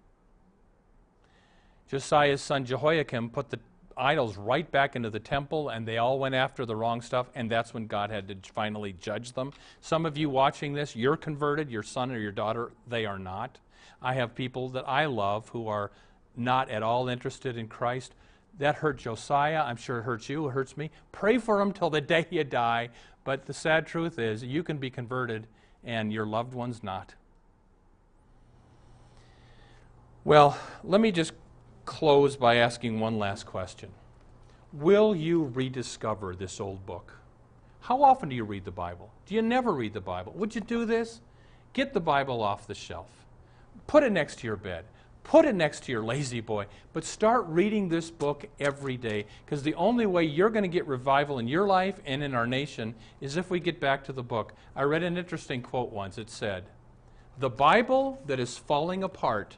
Josiah's 1.90 2.40
son 2.40 2.64
Jehoiakim 2.64 3.28
put 3.30 3.50
the 3.50 3.58
idols 3.96 4.36
right 4.36 4.70
back 4.70 4.96
into 4.96 5.10
the 5.10 5.20
temple 5.20 5.68
and 5.68 5.86
they 5.86 5.98
all 5.98 6.18
went 6.18 6.34
after 6.34 6.64
the 6.64 6.76
wrong 6.76 7.00
stuff 7.00 7.28
and 7.34 7.50
that's 7.50 7.74
when 7.74 7.86
God 7.86 8.10
had 8.10 8.28
to 8.28 8.52
finally 8.52 8.94
judge 8.94 9.32
them. 9.32 9.52
Some 9.80 10.06
of 10.06 10.16
you 10.16 10.30
watching 10.30 10.72
this, 10.72 10.96
you're 10.96 11.16
converted, 11.16 11.70
your 11.70 11.82
son 11.82 12.10
or 12.10 12.18
your 12.18 12.32
daughter, 12.32 12.72
they 12.86 13.06
are 13.06 13.18
not. 13.18 13.58
I 14.02 14.14
have 14.14 14.34
people 14.34 14.68
that 14.70 14.88
I 14.88 15.06
love 15.06 15.48
who 15.50 15.68
are 15.68 15.90
not 16.36 16.70
at 16.70 16.82
all 16.82 17.08
interested 17.08 17.56
in 17.56 17.68
Christ. 17.68 18.14
That 18.58 18.76
hurt 18.76 18.98
Josiah. 18.98 19.62
I'm 19.62 19.76
sure 19.76 19.98
it 19.98 20.02
hurts 20.02 20.28
you. 20.28 20.48
It 20.48 20.52
hurts 20.52 20.76
me. 20.76 20.90
Pray 21.12 21.38
for 21.38 21.58
them 21.58 21.72
till 21.72 21.90
the 21.90 22.00
day 22.00 22.26
you 22.30 22.44
die. 22.44 22.90
But 23.24 23.46
the 23.46 23.54
sad 23.54 23.86
truth 23.86 24.18
is, 24.18 24.42
you 24.42 24.62
can 24.62 24.78
be 24.78 24.90
converted 24.90 25.46
and 25.84 26.12
your 26.12 26.26
loved 26.26 26.54
one's 26.54 26.82
not. 26.82 27.14
Well, 30.24 30.58
let 30.84 31.00
me 31.00 31.12
just 31.12 31.32
close 31.90 32.36
by 32.36 32.54
asking 32.54 33.00
one 33.00 33.18
last 33.18 33.44
question 33.44 33.90
Will 34.72 35.14
you 35.14 35.50
rediscover 35.52 36.36
this 36.36 36.60
old 36.60 36.86
book? 36.86 37.16
How 37.80 38.04
often 38.04 38.28
do 38.28 38.36
you 38.36 38.44
read 38.44 38.64
the 38.64 38.70
Bible? 38.70 39.10
Do 39.26 39.34
you 39.34 39.42
never 39.42 39.72
read 39.72 39.92
the 39.92 40.00
Bible? 40.00 40.32
Would 40.36 40.54
you 40.54 40.60
do 40.60 40.84
this? 40.84 41.20
Get 41.72 41.92
the 41.92 42.00
Bible 42.00 42.44
off 42.44 42.68
the 42.68 42.76
shelf. 42.76 43.08
Put 43.88 44.04
it 44.04 44.12
next 44.12 44.38
to 44.38 44.46
your 44.46 44.56
bed. 44.56 44.84
Put 45.24 45.44
it 45.44 45.54
next 45.56 45.82
to 45.84 45.92
your 45.92 46.04
lazy 46.04 46.40
boy. 46.40 46.66
But 46.92 47.04
start 47.04 47.46
reading 47.48 47.88
this 47.88 48.08
book 48.08 48.46
every 48.60 48.96
day 48.96 49.26
because 49.44 49.64
the 49.64 49.74
only 49.74 50.06
way 50.06 50.22
you're 50.22 50.48
going 50.48 50.62
to 50.62 50.68
get 50.68 50.86
revival 50.86 51.40
in 51.40 51.48
your 51.48 51.66
life 51.66 51.98
and 52.06 52.22
in 52.22 52.36
our 52.36 52.46
nation 52.46 52.94
is 53.20 53.36
if 53.36 53.50
we 53.50 53.58
get 53.58 53.80
back 53.80 54.04
to 54.04 54.12
the 54.12 54.22
book. 54.22 54.54
I 54.76 54.84
read 54.84 55.02
an 55.02 55.18
interesting 55.18 55.60
quote 55.60 55.90
once. 55.90 56.18
It 56.18 56.30
said, 56.30 56.66
The 57.38 57.50
Bible 57.50 58.22
that 58.26 58.38
is 58.38 58.56
falling 58.56 59.02
apart 59.02 59.56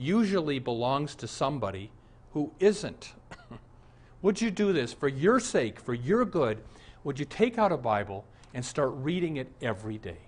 usually 0.00 0.58
belongs 0.58 1.14
to 1.16 1.28
somebody 1.28 1.90
who 2.32 2.50
isn't. 2.58 3.12
would 4.22 4.40
you 4.40 4.50
do 4.50 4.72
this 4.72 4.92
for 4.92 5.08
your 5.08 5.38
sake, 5.38 5.78
for 5.78 5.94
your 5.94 6.24
good? 6.24 6.58
Would 7.04 7.18
you 7.18 7.26
take 7.26 7.58
out 7.58 7.70
a 7.70 7.76
Bible 7.76 8.24
and 8.54 8.64
start 8.64 8.92
reading 8.94 9.36
it 9.36 9.48
every 9.60 9.98
day? 9.98 10.18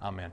Amen. 0.00 0.30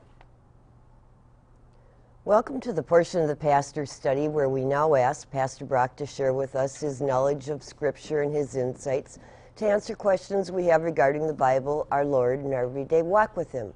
Welcome 2.25 2.59
to 2.61 2.73
the 2.73 2.83
portion 2.83 3.21
of 3.21 3.27
the 3.27 3.35
pastor's 3.35 3.91
study 3.91 4.27
where 4.27 4.49
we 4.49 4.63
now 4.63 4.93
ask 4.93 5.29
Pastor 5.31 5.65
Brock 5.65 5.95
to 5.95 6.05
share 6.05 6.33
with 6.33 6.55
us 6.55 6.79
his 6.79 7.01
knowledge 7.01 7.49
of 7.49 7.63
Scripture 7.63 8.21
and 8.21 8.35
his 8.35 8.55
insights 8.55 9.17
to 9.59 9.67
answer 9.67 9.93
questions 9.93 10.53
we 10.53 10.65
have 10.65 10.83
regarding 10.83 11.27
the 11.27 11.33
Bible, 11.33 11.85
our 11.91 12.05
Lord, 12.05 12.39
and 12.39 12.53
our 12.53 12.63
everyday 12.63 13.01
walk 13.01 13.35
with 13.35 13.51
Him. 13.51 13.73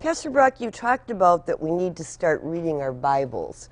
Pastor 0.00 0.30
Brock, 0.30 0.60
you 0.60 0.70
talked 0.70 1.10
about 1.10 1.44
that 1.46 1.60
we 1.60 1.72
need 1.72 1.96
to 1.96 2.04
start 2.04 2.40
reading 2.44 2.80
our 2.80 2.92
Bibles. 2.92 3.68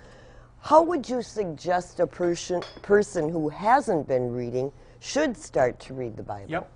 How 0.60 0.82
would 0.82 1.08
you 1.08 1.22
suggest 1.22 2.00
a 2.00 2.06
person, 2.06 2.64
person 2.82 3.28
who 3.28 3.48
hasn't 3.48 4.08
been 4.08 4.32
reading 4.32 4.72
should 4.98 5.36
start 5.36 5.78
to 5.80 5.94
read 5.94 6.16
the 6.16 6.24
Bible? 6.24 6.50
Yep. 6.50 6.72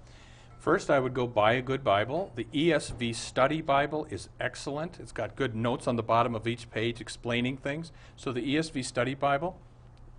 First, 0.61 0.89
I 0.89 1.01
would 1.01 1.15
go 1.15 1.27
buy 1.27 1.55
a 1.55 1.63
good 1.63 1.83
Bible. 1.83 2.31
The 2.37 2.47
ESV 2.55 3.13
Study 3.17 3.61
Bible 3.61 4.07
is 4.09 4.29
excellent. 4.39 5.01
It's 5.01 5.11
got 5.11 5.35
good 5.35 5.57
notes 5.57 5.89
on 5.89 5.97
the 5.97 6.03
bottom 6.05 6.37
of 6.37 6.47
each 6.47 6.71
page 6.71 7.01
explaining 7.01 7.57
things. 7.57 7.91
So, 8.15 8.31
the 8.31 8.55
ESV 8.55 8.85
Study 8.85 9.15
Bible. 9.15 9.59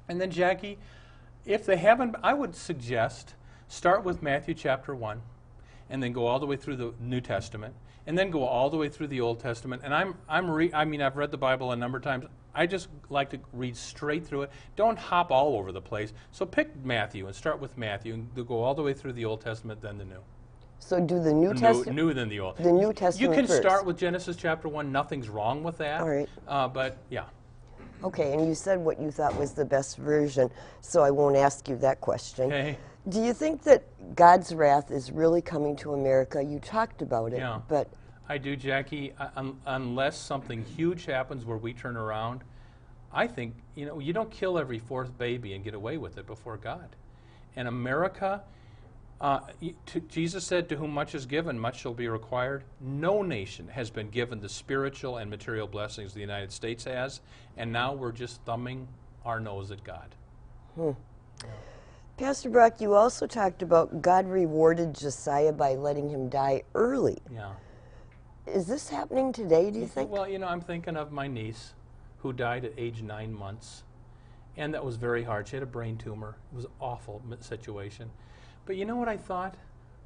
And 0.09 0.19
then, 0.19 0.29
Jackie, 0.29 0.77
if 1.45 1.65
they 1.65 1.77
haven't, 1.77 2.17
I 2.21 2.33
would 2.33 2.53
suggest 2.53 3.35
start 3.69 4.03
with 4.03 4.21
Matthew 4.21 4.55
chapter 4.55 4.93
1 4.93 5.21
and 5.91 6.01
then 6.01 6.13
go 6.13 6.25
all 6.25 6.39
the 6.39 6.45
way 6.47 6.55
through 6.55 6.77
the 6.77 6.93
New 6.99 7.21
Testament 7.21 7.75
and 8.07 8.17
then 8.17 8.31
go 8.31 8.43
all 8.43 8.69
the 8.69 8.77
way 8.77 8.89
through 8.89 9.07
the 9.07 9.21
Old 9.21 9.39
Testament. 9.39 9.83
And 9.85 9.93
I'm, 9.93 10.15
I'm 10.27 10.49
re- 10.49 10.73
I 10.73 10.85
mean, 10.85 11.01
I've 11.01 11.17
read 11.17 11.29
the 11.29 11.37
Bible 11.37 11.71
a 11.71 11.75
number 11.75 11.97
of 11.97 12.03
times. 12.03 12.25
I 12.55 12.65
just 12.65 12.89
like 13.09 13.29
to 13.29 13.39
read 13.53 13.77
straight 13.77 14.25
through 14.25 14.43
it. 14.43 14.51
Don't 14.75 14.97
hop 14.97 15.31
all 15.31 15.55
over 15.57 15.71
the 15.71 15.81
place. 15.81 16.13
So 16.31 16.45
pick 16.45 16.75
Matthew 16.83 17.27
and 17.27 17.35
start 17.35 17.59
with 17.59 17.77
Matthew 17.77 18.13
and 18.13 18.47
go 18.47 18.63
all 18.63 18.73
the 18.73 18.81
way 18.81 18.93
through 18.93 19.13
the 19.13 19.25
Old 19.25 19.41
Testament, 19.41 19.81
then 19.81 19.97
the 19.97 20.05
New. 20.05 20.21
So 20.79 20.99
do 20.99 21.21
the 21.21 21.31
New 21.31 21.53
Testament. 21.53 21.95
new 21.95 22.13
than 22.13 22.27
the 22.27 22.39
Old. 22.39 22.57
The 22.57 22.71
New 22.71 22.91
Testament. 22.91 23.19
You 23.19 23.37
can 23.37 23.47
first. 23.47 23.61
start 23.61 23.85
with 23.85 23.97
Genesis 23.97 24.35
chapter 24.35 24.67
1. 24.67 24.91
Nothing's 24.91 25.29
wrong 25.29 25.63
with 25.63 25.77
that. 25.77 26.01
All 26.01 26.09
right. 26.09 26.27
Uh, 26.47 26.67
but 26.67 26.97
yeah. 27.09 27.25
Okay, 28.03 28.33
and 28.33 28.47
you 28.47 28.55
said 28.55 28.79
what 28.79 28.99
you 28.99 29.11
thought 29.11 29.35
was 29.37 29.53
the 29.53 29.65
best 29.65 29.97
version, 29.97 30.49
so 30.81 31.03
I 31.03 31.11
won't 31.11 31.35
ask 31.35 31.67
you 31.69 31.75
that 31.77 32.01
question. 32.01 32.45
Okay. 32.51 32.77
Do 33.09 33.21
you 33.21 33.33
think 33.33 33.63
that 33.63 33.83
God's 34.15 34.53
wrath 34.53 34.91
is 34.91 35.11
really 35.11 35.41
coming 35.41 35.75
to 35.77 35.93
America? 35.93 36.41
You 36.41 36.59
talked 36.59 37.01
about 37.01 37.33
it, 37.33 37.39
Yeah. 37.39 37.61
but 37.67 37.87
I 38.29 38.37
do, 38.37 38.55
Jackie. 38.55 39.13
Un- 39.35 39.59
unless 39.65 40.17
something 40.17 40.63
huge 40.63 41.05
happens 41.05 41.43
where 41.45 41.57
we 41.57 41.73
turn 41.73 41.97
around, 41.97 42.43
I 43.11 43.27
think 43.27 43.55
you 43.75 43.85
know 43.85 43.99
you 43.99 44.13
don't 44.13 44.31
kill 44.31 44.57
every 44.57 44.79
fourth 44.79 45.17
baby 45.17 45.53
and 45.53 45.63
get 45.63 45.73
away 45.73 45.97
with 45.97 46.17
it 46.17 46.25
before 46.25 46.57
God. 46.57 46.95
And 47.55 47.67
America, 47.67 48.41
uh, 49.21 49.39
to, 49.85 49.99
Jesus 50.01 50.43
said, 50.43 50.67
"To 50.69 50.75
whom 50.75 50.91
much 50.91 51.15
is 51.15 51.25
given, 51.25 51.57
much 51.57 51.79
shall 51.79 51.93
be 51.93 52.09
required." 52.09 52.63
No 52.81 53.21
nation 53.21 53.67
has 53.69 53.89
been 53.89 54.09
given 54.09 54.41
the 54.41 54.49
spiritual 54.49 55.17
and 55.17 55.29
material 55.29 55.67
blessings 55.67 56.13
the 56.13 56.19
United 56.19 56.51
States 56.51 56.83
has, 56.83 57.21
and 57.55 57.71
now 57.71 57.93
we're 57.93 58.11
just 58.11 58.41
thumbing 58.41 58.87
our 59.23 59.39
nose 59.39 59.71
at 59.71 59.83
God. 59.83 60.15
Pastor 62.17 62.49
Brock, 62.49 62.81
you 62.81 62.93
also 62.93 63.27
talked 63.27 63.61
about 63.61 64.01
God 64.01 64.27
rewarded 64.27 64.93
Josiah 64.93 65.53
by 65.53 65.75
letting 65.75 66.09
him 66.09 66.27
die 66.27 66.63
early. 66.75 67.19
Yeah. 67.31 67.53
Is 68.47 68.67
this 68.67 68.89
happening 68.89 69.31
today, 69.31 69.69
do 69.71 69.79
you 69.79 69.87
think? 69.87 70.09
Well, 70.09 70.27
you 70.27 70.39
know, 70.39 70.47
I'm 70.47 70.61
thinking 70.61 70.97
of 70.97 71.11
my 71.11 71.27
niece 71.27 71.73
who 72.19 72.33
died 72.33 72.65
at 72.65 72.73
age 72.77 73.01
nine 73.01 73.33
months. 73.33 73.83
And 74.57 74.73
that 74.73 74.83
was 74.83 74.97
very 74.97 75.23
hard. 75.23 75.47
She 75.47 75.55
had 75.55 75.63
a 75.63 75.67
brain 75.67 75.97
tumor. 75.97 76.35
It 76.51 76.55
was 76.55 76.65
an 76.65 76.71
awful 76.79 77.21
situation. 77.39 78.09
But 78.71 78.77
you 78.77 78.85
know 78.85 78.95
what 78.95 79.09
I 79.09 79.17
thought? 79.17 79.55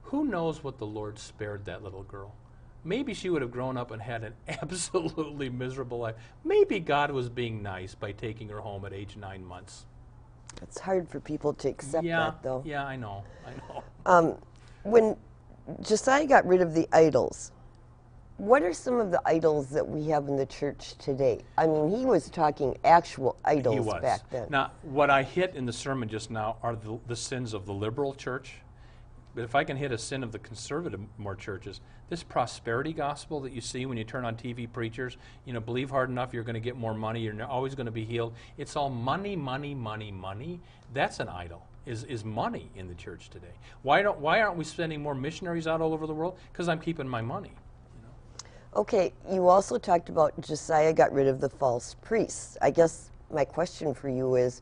Who 0.06 0.25
knows 0.25 0.63
what 0.63 0.80
the 0.80 0.88
Lord 0.88 1.19
spared 1.19 1.65
that 1.65 1.84
little 1.84 2.01
girl? 2.01 2.34
Maybe 2.84 3.13
she 3.13 3.30
would 3.30 3.43
have 3.43 3.51
grown 3.51 3.78
up 3.78 3.91
and 3.91 4.01
had 4.01 4.23
an 4.23 4.34
absolutely 4.47 5.51
miserable 5.51 5.99
life. 5.99 6.15
Maybe 6.43 6.80
God 6.80 7.12
was 7.12 7.30
being 7.30 7.62
nice 7.62 7.93
by 7.93 8.12
taking 8.12 8.49
her 8.49 8.62
home 8.62 8.84
at 8.84 8.91
age 8.91 9.17
nine 9.17 9.45
months. 9.45 9.86
It's 10.63 10.80
hard 10.80 11.08
for 11.08 11.19
people 11.19 11.54
to 11.54 11.69
accept 11.69 12.06
yeah, 12.06 12.17
that, 12.17 12.41
though. 12.41 12.63
yeah, 12.65 12.84
I 12.84 12.95
know, 12.95 13.23
I 13.45 13.51
know. 13.51 13.84
Um, 14.08 14.36
when 14.82 15.15
Josiah 15.84 16.25
got 16.25 16.47
rid 16.47 16.62
of 16.62 16.73
the 16.73 16.88
idols, 16.91 17.51
what 18.37 18.63
are 18.63 18.73
some 18.73 18.99
of 18.99 19.11
the 19.11 19.21
idols 19.25 19.69
that 19.69 19.87
we 19.87 20.07
have 20.09 20.27
in 20.27 20.35
the 20.35 20.45
church 20.45 20.95
today? 20.97 21.41
I 21.57 21.67
mean, 21.67 21.89
he 21.89 22.05
was 22.05 22.29
talking 22.29 22.77
actual 22.83 23.37
idols 23.45 23.75
he 23.75 23.79
was. 23.79 24.01
back 24.01 24.29
then. 24.29 24.47
Now, 24.49 24.71
what 24.83 25.09
I 25.09 25.23
hit 25.23 25.55
in 25.55 25.65
the 25.65 25.73
sermon 25.73 26.09
just 26.09 26.29
now 26.29 26.57
are 26.61 26.75
the, 26.75 26.99
the 27.07 27.15
sins 27.15 27.53
of 27.53 27.65
the 27.65 27.73
liberal 27.73 28.13
church. 28.13 28.55
But 29.33 29.43
if 29.43 29.55
I 29.55 29.63
can 29.65 29.75
hit 29.75 29.91
a 29.91 29.97
sin 29.97 30.23
of 30.23 30.31
the 30.31 30.39
conservative 30.39 31.01
more 31.17 31.35
churches, 31.35 31.81
this 32.09 32.23
prosperity 32.23 32.93
gospel 32.93 33.41
that 33.41 33.51
you 33.51 33.59
see 33.59 33.85
when 33.85 33.97
you 33.97 34.05
turn 34.05 34.23
on 34.23 34.35
TV 34.35 34.71
preachers, 34.71 35.17
you 35.43 35.51
know, 35.51 35.59
believe 35.59 35.89
hard 35.89 36.09
enough, 36.09 36.33
you're 36.33 36.43
going 36.43 36.53
to 36.55 36.61
get 36.61 36.77
more 36.77 36.93
money, 36.93 37.21
you're 37.21 37.43
always 37.43 37.75
going 37.75 37.85
to 37.85 37.91
be 37.91 38.05
healed. 38.05 38.33
It's 38.57 38.75
all 38.77 38.89
money, 38.89 39.35
money, 39.35 39.73
money, 39.73 40.11
money. 40.11 40.61
That's 40.93 41.19
an 41.19 41.27
idol. 41.27 41.65
Is, 41.85 42.03
is 42.05 42.23
money 42.23 42.69
in 42.75 42.87
the 42.87 42.95
church 42.95 43.29
today? 43.29 43.53
Why 43.83 44.01
don't 44.01 44.19
why 44.19 44.41
aren't 44.41 44.57
we 44.57 44.63
sending 44.63 45.03
more 45.03 45.13
missionaries 45.13 45.67
out 45.67 45.81
all 45.81 45.93
over 45.93 46.07
the 46.07 46.13
world? 46.13 46.37
Because 46.51 46.67
I'm 46.67 46.79
keeping 46.79 47.07
my 47.07 47.21
money. 47.21 47.51
Okay, 48.75 49.13
you 49.31 49.47
also 49.47 49.77
talked 49.77 50.09
about 50.09 50.39
Josiah 50.41 50.91
got 50.91 51.13
rid 51.13 51.27
of 51.27 51.39
the 51.39 51.47
false 51.49 51.95
priests. 52.01 52.57
I 52.61 52.71
guess 52.71 53.09
my 53.31 53.45
question 53.45 53.93
for 53.93 54.09
you 54.09 54.35
is 54.35 54.61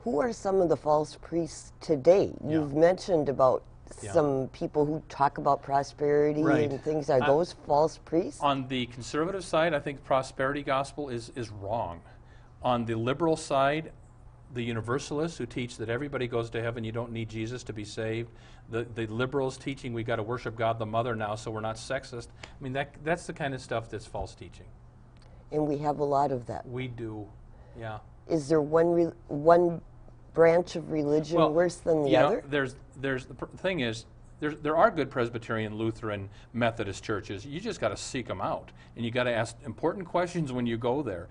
who 0.00 0.20
are 0.20 0.32
some 0.32 0.60
of 0.60 0.68
the 0.68 0.76
false 0.76 1.16
priests 1.22 1.72
today? 1.80 2.32
You've 2.44 2.74
mentioned 2.74 3.28
about 3.28 3.62
Yeah. 4.02 4.12
some 4.12 4.48
people 4.48 4.84
who 4.84 5.00
talk 5.08 5.38
about 5.38 5.62
prosperity 5.62 6.42
Right. 6.42 6.68
and 6.70 6.82
things. 6.82 7.08
Are 7.10 7.22
I- 7.22 7.26
those 7.26 7.52
false 7.52 7.98
priests? 7.98 8.40
On 8.42 8.66
the 8.66 8.86
conservative 8.86 9.44
side, 9.44 9.72
I 9.72 9.78
think 9.78 10.02
prosperity 10.02 10.62
gospel 10.62 11.08
is, 11.08 11.30
is 11.36 11.50
wrong. 11.50 12.00
On 12.62 12.86
the 12.86 12.96
liberal 12.96 13.36
side, 13.36 13.92
the 14.54 14.62
universalists 14.62 15.36
who 15.38 15.46
teach 15.46 15.76
that 15.78 15.88
everybody 15.88 16.26
goes 16.28 16.48
to 16.50 16.62
heaven, 16.62 16.84
you 16.84 16.92
don't 16.92 17.12
need 17.12 17.28
Jesus 17.28 17.62
to 17.64 17.72
be 17.72 17.84
saved. 17.84 18.30
The, 18.70 18.86
the 18.94 19.06
liberals 19.08 19.58
teaching 19.58 19.92
we've 19.92 20.06
got 20.06 20.16
to 20.16 20.22
worship 20.22 20.56
God 20.56 20.78
the 20.78 20.86
Mother 20.86 21.14
now, 21.14 21.34
so 21.34 21.50
we're 21.50 21.60
not 21.60 21.76
sexist. 21.76 22.28
I 22.42 22.62
mean, 22.62 22.72
that, 22.74 22.94
that's 23.04 23.26
the 23.26 23.32
kind 23.32 23.52
of 23.52 23.60
stuff 23.60 23.90
that's 23.90 24.06
false 24.06 24.34
teaching. 24.34 24.66
and 25.52 25.66
we 25.66 25.78
have 25.78 25.98
a 25.98 26.04
lot 26.04 26.32
of 26.32 26.46
that. 26.46 26.66
We 26.66 26.88
do, 26.88 27.26
yeah. 27.78 27.98
Is 28.28 28.48
there 28.48 28.62
one 28.62 28.90
re- 28.92 29.12
one 29.28 29.80
branch 30.32 30.76
of 30.76 30.90
religion 30.90 31.52
worse 31.52 31.76
than 31.76 32.02
the 32.04 32.10
you 32.10 32.16
know, 32.18 32.26
other? 32.26 32.44
there's, 32.48 32.76
there's 33.00 33.26
the 33.26 33.34
pr- 33.34 33.44
thing 33.56 33.80
is, 33.80 34.06
there's, 34.44 34.56
there 34.58 34.76
are 34.76 34.90
good 34.90 35.10
Presbyterian, 35.10 35.74
Lutheran, 35.76 36.28
Methodist 36.52 37.02
churches. 37.02 37.46
You 37.46 37.60
just 37.60 37.80
got 37.80 37.88
to 37.88 37.96
seek 37.96 38.26
them 38.26 38.42
out, 38.42 38.72
and 38.94 39.02
you 39.02 39.10
got 39.10 39.24
to 39.24 39.32
ask 39.32 39.56
important 39.64 40.06
questions 40.06 40.52
when 40.52 40.66
you 40.66 40.76
go 40.76 41.02
there. 41.02 41.28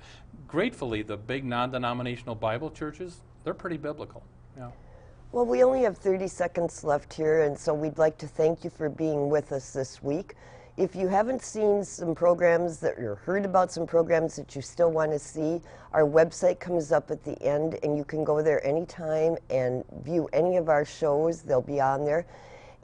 Gratefully, 0.47 1.03
the 1.03 1.15
big 1.15 1.45
non-denominational 1.45 2.33
Bible 2.33 2.71
churches, 2.71 3.21
they're 3.43 3.53
pretty 3.53 3.77
biblical. 3.77 4.23
Yeah. 4.57 4.71
Well, 5.31 5.45
we 5.45 5.63
only 5.63 5.83
have 5.83 5.95
30 5.95 6.27
seconds 6.27 6.83
left 6.83 7.13
here, 7.13 7.43
and 7.43 7.55
so 7.55 7.71
we'd 7.71 7.99
like 7.99 8.17
to 8.17 8.27
thank 8.27 8.63
you 8.63 8.71
for 8.71 8.89
being 8.89 9.29
with 9.29 9.51
us 9.51 9.73
this 9.73 10.01
week. 10.01 10.33
If 10.75 10.95
you 10.95 11.07
haven't 11.07 11.43
seen 11.43 11.83
some 11.83 12.15
programs 12.15 12.79
that 12.79 12.97
or 12.97 13.13
heard 13.13 13.45
about 13.45 13.71
some 13.71 13.85
programs 13.85 14.35
that 14.37 14.55
you 14.55 14.63
still 14.63 14.91
want 14.91 15.11
to 15.11 15.19
see, 15.19 15.61
our 15.91 16.01
website 16.03 16.59
comes 16.59 16.91
up 16.91 17.11
at 17.11 17.23
the 17.23 17.39
end, 17.43 17.77
and 17.83 17.95
you 17.95 18.03
can 18.03 18.23
go 18.23 18.41
there 18.41 18.65
anytime 18.65 19.37
and 19.51 19.83
view 20.01 20.27
any 20.33 20.57
of 20.57 20.67
our 20.67 20.83
shows. 20.83 21.43
They'll 21.43 21.61
be 21.61 21.79
on 21.79 22.05
there. 22.05 22.25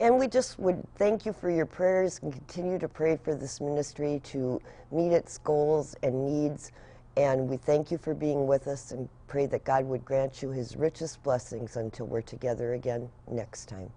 And 0.00 0.18
we 0.18 0.28
just 0.28 0.58
would 0.58 0.82
thank 0.96 1.26
you 1.26 1.32
for 1.34 1.50
your 1.50 1.66
prayers 1.66 2.20
and 2.22 2.32
continue 2.32 2.78
to 2.78 2.88
pray 2.88 3.18
for 3.22 3.34
this 3.34 3.60
ministry 3.60 4.20
to 4.24 4.60
meet 4.90 5.12
its 5.12 5.36
goals 5.36 5.94
and 6.02 6.24
needs. 6.24 6.72
And 7.18 7.50
we 7.50 7.58
thank 7.58 7.90
you 7.90 7.98
for 7.98 8.14
being 8.14 8.46
with 8.46 8.66
us 8.66 8.92
and 8.92 9.10
pray 9.28 9.44
that 9.46 9.64
God 9.64 9.84
would 9.84 10.02
grant 10.06 10.40
you 10.40 10.50
his 10.50 10.74
richest 10.74 11.22
blessings 11.22 11.76
until 11.76 12.06
we're 12.06 12.22
together 12.22 12.72
again 12.72 13.10
next 13.30 13.68
time. 13.68 13.92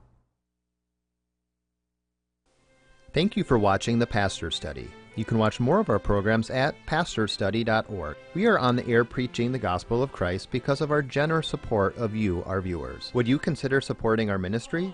Thank 3.14 3.38
you 3.38 3.46
for 3.46 3.58
watching 3.58 4.00
the 4.00 4.08
Pastor 4.08 4.52
Study. 4.52 4.90
You 5.16 5.24
can 5.24 5.38
watch 5.38 5.60
more 5.60 5.80
of 5.80 5.90
our 5.90 6.00
programs 6.00 6.50
at 6.50 6.76
pastorstudy.org. 6.86 8.18
We 8.34 8.48
are 8.48 8.60
on 8.60 8.76
the 8.76 8.88
air 8.88 9.06
preaching 9.06 9.52
the 9.52 9.60
gospel 9.60 10.04
of 10.04 10.12
Christ 10.12 10.50
because 10.52 10.82
of 10.82 10.92
our 10.92 11.04
generous 11.04 11.48
support 11.48 11.96
of 11.96 12.16
you, 12.16 12.44
our 12.46 12.60
viewers. 12.60 13.12
Would 13.14 13.28
you 13.28 13.38
consider 13.38 13.80
supporting 13.80 14.32
our 14.32 14.40
ministry? 14.40 14.94